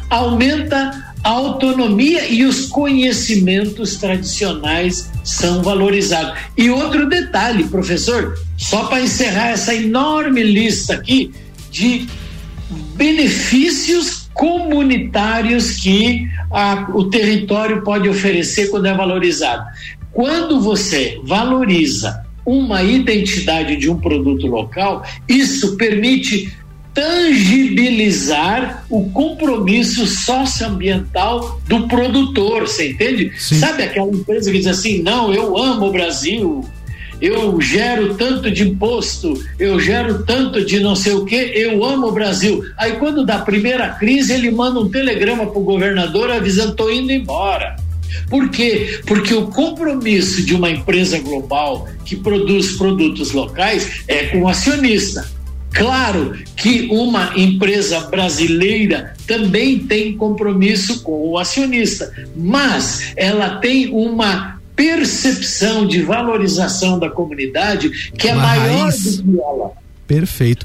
Aumenta 0.08 1.12
a 1.22 1.28
autonomia 1.28 2.28
e 2.30 2.46
os 2.46 2.64
conhecimentos 2.64 3.96
tradicionais 3.96 5.10
são 5.22 5.62
valorizados. 5.62 6.32
E 6.56 6.70
outro 6.70 7.06
detalhe, 7.06 7.64
professor, 7.64 8.38
só 8.56 8.84
para 8.84 9.02
encerrar 9.02 9.48
essa 9.48 9.74
enorme 9.74 10.42
lista 10.42 10.94
aqui 10.94 11.30
de 11.70 12.08
benefícios 12.70 14.28
comunitários 14.33 15.72
que 15.72 16.28
a, 16.50 16.88
o 16.94 17.11
território 17.11 17.83
pode 17.83 18.09
oferecer 18.09 18.70
quando 18.70 18.87
é 18.87 18.94
valorizado. 18.94 19.64
Quando 20.12 20.61
você 20.61 21.20
valoriza 21.24 22.24
uma 22.44 22.83
identidade 22.83 23.76
de 23.76 23.90
um 23.90 23.96
produto 23.96 24.46
local, 24.46 25.04
isso 25.28 25.76
permite 25.76 26.52
tangibilizar 26.92 28.85
o 28.90 29.09
compromisso 29.11 30.06
socioambiental 30.06 31.61
do 31.68 31.87
produtor, 31.87 32.62
você 32.62 32.90
entende? 32.90 33.33
Sim. 33.38 33.56
Sabe 33.56 33.85
aquela 33.85 34.11
empresa 34.11 34.50
que 34.50 34.59
diz 34.59 34.66
assim: 34.66 35.02
não, 35.02 35.33
eu 35.33 35.56
amo 35.56 35.87
o 35.87 35.92
Brasil, 35.92 36.64
eu 37.20 37.61
gero 37.61 38.14
tanto 38.14 38.50
de 38.50 38.68
imposto, 38.68 39.35
eu 39.59 39.78
gero 39.78 40.24
tanto 40.24 40.64
de 40.64 40.80
não 40.80 40.96
sei 40.96 41.12
o 41.12 41.24
que, 41.24 41.37
eu 41.37 41.85
amo 41.85 42.09
o 42.09 42.12
Brasil. 42.12 42.64
Aí 42.76 42.92
quando 42.92 43.24
dá 43.24 43.37
a 43.37 43.42
primeira 43.42 43.88
crise, 43.90 44.33
ele 44.33 44.50
manda 44.50 44.80
um 44.80 44.88
telegrama 44.88 45.46
para 45.46 45.59
o 45.59 45.64
governador 45.64 46.30
avisando, 46.30 46.70
estou 46.70 46.92
indo 46.92 47.12
embora. 47.12 47.76
Por 48.28 48.48
quê? 48.50 49.00
Porque 49.06 49.35
o 49.35 49.46
compromisso 49.48 50.44
de 50.44 50.54
uma 50.54 50.70
empresa 50.70 51.18
global 51.18 51.88
que 52.04 52.16
produz 52.16 52.76
produtos 52.76 53.33
locais 53.33 54.02
é 54.09 54.26
com 54.26 54.42
o 54.42 54.48
acionista. 54.48 55.28
Claro 55.72 56.37
que 56.56 56.88
uma 56.90 57.33
empresa 57.37 58.00
brasileira 58.00 59.14
também 59.26 59.78
tem 59.78 60.16
compromisso 60.16 61.02
com 61.02 61.28
o 61.28 61.38
acionista, 61.38 62.12
mas 62.37 63.12
ela 63.16 63.56
tem 63.59 63.88
uma 63.88 64.59
percepção 64.80 65.86
de 65.86 66.00
valorização 66.00 66.98
da 66.98 67.10
comunidade 67.10 67.90
que 68.12 68.28
é 68.28 68.34
maior 68.34 68.90
do 68.90 69.22
que 69.22 69.38
ela. 69.38 69.72
Perfeito. 70.06 70.64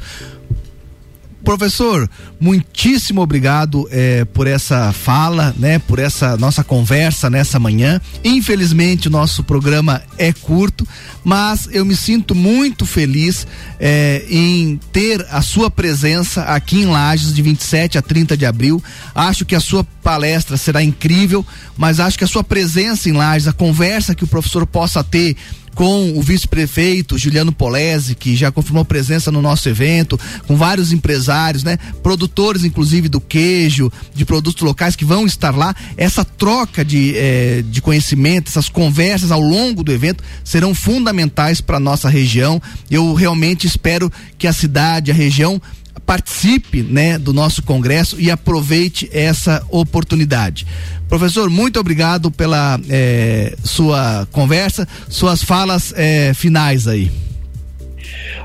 Professor, 1.45 2.10
muitíssimo 2.39 3.21
obrigado 3.21 3.88
é, 3.91 4.25
por 4.25 4.47
essa 4.47 4.91
fala, 4.91 5.53
né? 5.60 5.77
Por 5.77 5.99
essa 5.99 6.36
nossa 6.38 6.63
conversa 6.63 7.29
nessa 7.29 7.60
manhã. 7.60 8.01
Infelizmente 8.23 9.08
o 9.08 9.12
nosso 9.12 9.43
programa 9.43 10.01
é 10.17 10.34
curto, 10.34 10.88
mas 11.23 11.69
eu 11.71 11.86
me 11.86 11.95
sinto 11.95 12.34
muito 12.34 12.84
feliz 12.84 13.45
é, 13.79 14.25
em 14.27 14.79
ter 14.91 15.23
a 15.29 15.43
sua 15.43 15.69
presença 15.69 16.41
aqui 16.45 16.81
em 16.81 16.88
Lages 16.88 17.31
de 17.31 17.43
27 17.43 17.99
a 17.99 18.01
30 18.01 18.36
de 18.36 18.45
abril. 18.47 18.84
Acho 19.13 19.45
que 19.45 19.53
a 19.53 19.60
sua 19.60 19.84
palestra 19.84 20.58
será 20.58 20.84
incrível, 20.84 21.45
mas 21.77 21.99
acho 21.99 22.17
que 22.17 22.23
a 22.23 22.27
sua 22.27 22.43
presença 22.43 23.08
em 23.08 23.13
Lages, 23.13 23.47
a 23.47 23.53
conversa 23.53 24.15
que 24.15 24.23
o 24.23 24.27
professor 24.27 24.65
possa 24.65 25.03
ter 25.03 25.38
com 25.76 26.18
o 26.18 26.22
vice-prefeito 26.22 27.18
Juliano 27.18 27.52
Polese, 27.52 28.16
que 28.16 28.36
já 28.36 28.50
confirmou 28.50 28.86
presença 28.86 29.30
no 29.30 29.42
nosso 29.42 29.68
evento, 29.68 30.18
com 30.48 30.56
vários 30.56 30.94
empresários, 30.94 31.64
né? 31.64 31.78
Produtores, 32.02 32.64
inclusive, 32.64 33.10
do 33.10 33.20
queijo, 33.20 33.92
de 34.16 34.26
produtos 34.26 34.64
locais 34.64 34.96
que 34.96 35.04
vão 35.04 35.26
estar 35.26 35.56
lá. 35.56 35.76
Essa 35.98 36.24
troca 36.24 36.84
de, 36.84 37.14
eh, 37.18 37.64
de 37.70 37.82
conhecimento, 37.82 38.48
essas 38.48 38.70
conversas 38.70 39.32
ao 39.32 39.42
longo 39.42 39.84
do 39.84 39.92
evento 39.92 40.24
serão 40.44 40.74
fundamentais 40.74 41.60
para 41.60 41.80
nossa 41.80 42.10
região. 42.10 42.62
Eu 42.90 43.14
realmente 43.14 43.68
espero 43.68 44.12
que 44.38 44.48
a 44.48 44.54
cidade, 44.54 45.12
a 45.12 45.14
região, 45.14 45.62
participe 46.05 46.84
né, 46.84 47.17
do 47.17 47.34
nosso 47.34 47.63
congresso 47.63 48.19
e 48.19 48.29
aproveite 48.29 49.10
essa 49.12 49.63
oportunidade. 49.69 50.65
Professor, 51.08 51.49
muito 51.49 51.79
obrigado 51.79 52.31
pela 52.31 52.79
eh, 52.89 53.55
sua 53.63 54.27
conversa, 54.31 54.88
suas 55.08 55.43
falas 55.43 55.93
eh, 55.95 56.34
finais 56.34 56.88
aí. 56.88 57.12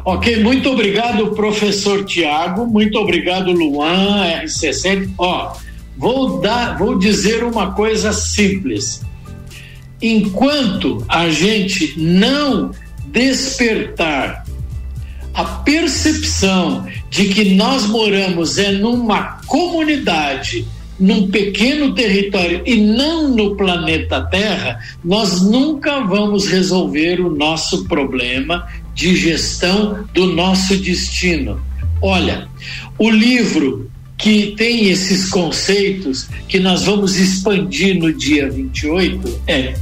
Ok, 0.05 0.43
muito 0.43 0.71
obrigado, 0.71 1.31
professor 1.33 2.05
Tiago, 2.05 2.67
muito 2.67 2.99
obrigado, 2.99 3.53
Luan, 3.53 4.25
RC7. 4.43 5.11
Ó, 5.19 5.57
vou 5.97 6.41
dar, 6.41 6.79
vou 6.79 6.99
dizer 6.99 7.45
uma 7.45 7.73
coisa 7.73 8.13
simples. 8.13 9.03
Enquanto 10.01 11.05
a 11.09 11.29
gente 11.29 11.99
não 11.99 12.71
despertar 13.09 14.45
a 15.35 15.45
percepção 15.45 16.87
de 17.09 17.27
que 17.27 17.55
nós 17.55 17.87
moramos 17.87 18.59
é 18.59 18.73
numa 18.73 19.41
comunidade, 19.47 20.67
num 20.99 21.29
pequeno 21.29 21.95
território 21.95 22.63
e 22.67 22.77
não 22.77 23.29
no 23.35 23.57
planeta 23.57 24.23
Terra, 24.23 24.79
nós 25.03 25.43
nunca 25.43 26.01
vamos 26.01 26.47
resolver 26.47 27.21
o 27.21 27.35
nosso 27.35 27.85
problema 27.85 28.67
de 28.95 29.17
gestão 29.17 30.05
do 30.13 30.27
nosso 30.27 30.77
destino. 30.77 31.61
Olha, 32.03 32.49
o 32.99 33.09
livro 33.09 33.91
que 34.19 34.55
tem 34.57 34.91
esses 34.91 35.31
conceitos 35.31 36.29
que 36.47 36.61
nós 36.61 36.85
vamos 36.85 37.17
expandir 37.17 37.99
no 37.99 38.13
dia 38.13 38.51
28 38.51 39.41
é 39.47 39.75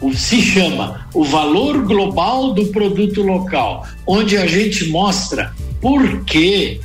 o, 0.00 0.12
se 0.12 0.40
chama 0.40 1.08
o 1.14 1.24
valor 1.24 1.84
global 1.84 2.52
do 2.52 2.66
produto 2.66 3.22
local, 3.22 3.86
onde 4.06 4.36
a 4.36 4.46
gente 4.46 4.88
mostra 4.88 5.52
por 5.80 6.24
que 6.24 6.80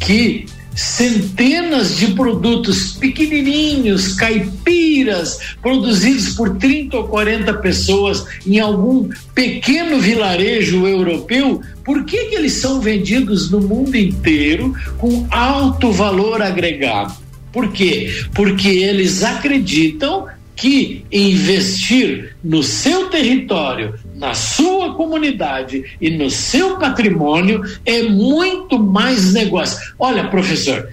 que 0.00 0.46
centenas 0.74 1.96
de 1.96 2.08
produtos 2.08 2.92
pequenininhos, 2.94 4.14
caipiras, 4.14 5.38
produzidos 5.62 6.30
por 6.30 6.56
30 6.56 6.96
ou 6.96 7.08
40 7.08 7.54
pessoas 7.54 8.26
em 8.46 8.58
algum 8.58 9.08
pequeno 9.34 10.00
vilarejo 10.00 10.86
europeu, 10.86 11.60
por 11.84 12.04
que, 12.04 12.24
que 12.26 12.34
eles 12.34 12.54
são 12.54 12.80
vendidos 12.80 13.50
no 13.50 13.60
mundo 13.60 13.96
inteiro 13.96 14.74
com 14.98 15.26
alto 15.30 15.92
valor 15.92 16.42
agregado? 16.42 17.14
Por 17.52 17.70
quê? 17.70 18.12
Porque 18.34 18.68
eles 18.68 19.22
acreditam 19.22 20.26
que 20.56 21.04
investir 21.10 22.36
no 22.42 22.62
seu 22.62 23.08
território, 23.08 23.94
na 24.14 24.34
sua 24.34 24.94
comunidade 24.94 25.96
e 26.00 26.10
no 26.10 26.30
seu 26.30 26.78
patrimônio 26.78 27.62
é 27.84 28.02
muito 28.02 28.78
mais 28.78 29.32
negócio. 29.32 29.78
Olha, 29.98 30.28
professor, 30.28 30.88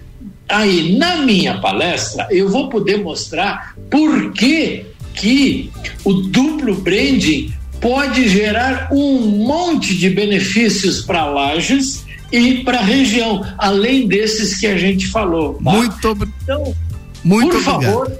aí 0.49 0.97
na 0.97 1.17
minha 1.17 1.59
palestra 1.59 2.27
eu 2.31 2.49
vou 2.49 2.69
poder 2.69 2.97
mostrar 2.97 3.75
por 3.89 4.31
que 4.33 4.85
que 5.13 5.69
o 6.03 6.13
duplo 6.13 6.75
branding 6.75 7.53
pode 7.79 8.29
gerar 8.29 8.89
um 8.91 9.19
monte 9.19 9.97
de 9.97 10.09
benefícios 10.09 11.01
para 11.01 11.25
lajes 11.25 12.05
e 12.31 12.63
para 12.63 12.79
a 12.79 12.83
região, 12.83 13.45
além 13.57 14.07
desses 14.07 14.57
que 14.57 14.67
a 14.67 14.77
gente 14.77 15.07
falou. 15.07 15.55
Tá? 15.55 15.71
Muito, 15.71 16.17
então, 16.43 16.75
muito 17.23 17.49
por 17.49 17.57
obrigado. 17.57 17.83
favor, 17.83 18.19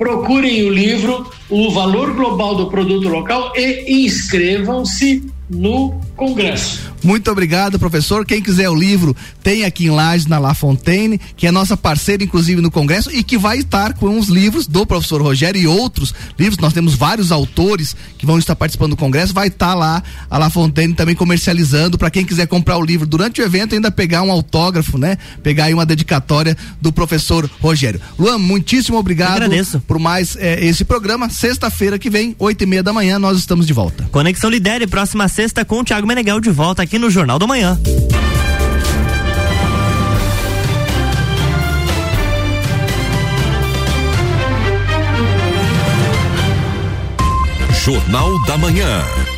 procurem 0.00 0.62
o 0.62 0.70
livro 0.70 1.30
O 1.50 1.70
Valor 1.70 2.14
Global 2.14 2.54
do 2.56 2.70
Produto 2.70 3.06
Local 3.06 3.52
e 3.54 4.06
inscrevam-se 4.06 5.30
no 5.50 6.00
Congresso. 6.20 6.92
Muito 7.02 7.30
obrigado, 7.30 7.78
professor. 7.78 8.26
Quem 8.26 8.42
quiser 8.42 8.68
o 8.68 8.74
livro, 8.74 9.16
tem 9.42 9.64
aqui 9.64 9.86
em 9.86 9.90
Lages, 9.90 10.26
na 10.26 10.38
La 10.38 10.52
Fontaine, 10.52 11.18
que 11.34 11.46
é 11.46 11.50
nossa 11.50 11.74
parceira, 11.78 12.22
inclusive, 12.22 12.60
no 12.60 12.70
Congresso, 12.70 13.10
e 13.10 13.24
que 13.24 13.38
vai 13.38 13.56
estar 13.56 13.94
com 13.94 14.18
os 14.18 14.28
livros 14.28 14.66
do 14.66 14.84
professor 14.84 15.22
Rogério 15.22 15.58
e 15.58 15.66
outros 15.66 16.14
livros. 16.38 16.58
Nós 16.58 16.74
temos 16.74 16.94
vários 16.94 17.32
autores 17.32 17.96
que 18.18 18.26
vão 18.26 18.38
estar 18.38 18.54
participando 18.54 18.90
do 18.90 18.96
Congresso. 18.98 19.32
Vai 19.32 19.48
estar 19.48 19.72
lá 19.72 20.02
a 20.28 20.36
La 20.36 20.50
Fontaine 20.50 20.92
também 20.92 21.14
comercializando 21.14 21.96
para 21.96 22.10
quem 22.10 22.22
quiser 22.22 22.46
comprar 22.46 22.76
o 22.76 22.84
livro 22.84 23.06
durante 23.06 23.40
o 23.40 23.44
evento, 23.44 23.74
ainda 23.74 23.90
pegar 23.90 24.20
um 24.20 24.30
autógrafo, 24.30 24.98
né? 24.98 25.16
Pegar 25.42 25.64
aí 25.64 25.74
uma 25.74 25.86
dedicatória 25.86 26.54
do 26.82 26.92
professor 26.92 27.48
Rogério. 27.62 27.98
Luan, 28.18 28.36
muitíssimo 28.36 28.98
obrigado 28.98 29.44
agradeço. 29.44 29.80
por 29.86 29.98
mais 29.98 30.36
eh, 30.36 30.66
esse 30.66 30.84
programa. 30.84 31.30
Sexta-feira 31.30 31.98
que 31.98 32.10
vem, 32.10 32.36
oito 32.38 32.62
e 32.62 32.66
meia 32.66 32.82
da 32.82 32.92
manhã, 32.92 33.18
nós 33.18 33.38
estamos 33.38 33.66
de 33.66 33.72
volta. 33.72 34.06
Conexão 34.12 34.50
Lidere, 34.50 34.86
próxima 34.86 35.26
sexta 35.28 35.64
com 35.64 35.80
o 35.80 35.84
Thiago 35.84 36.09
Meneghel 36.10 36.40
de 36.40 36.50
volta 36.50 36.82
aqui 36.82 36.98
no 36.98 37.08
Jornal 37.08 37.38
da 37.38 37.46
Manhã. 37.46 37.78
Jornal 47.84 48.44
da 48.44 48.58
Manhã. 48.58 49.29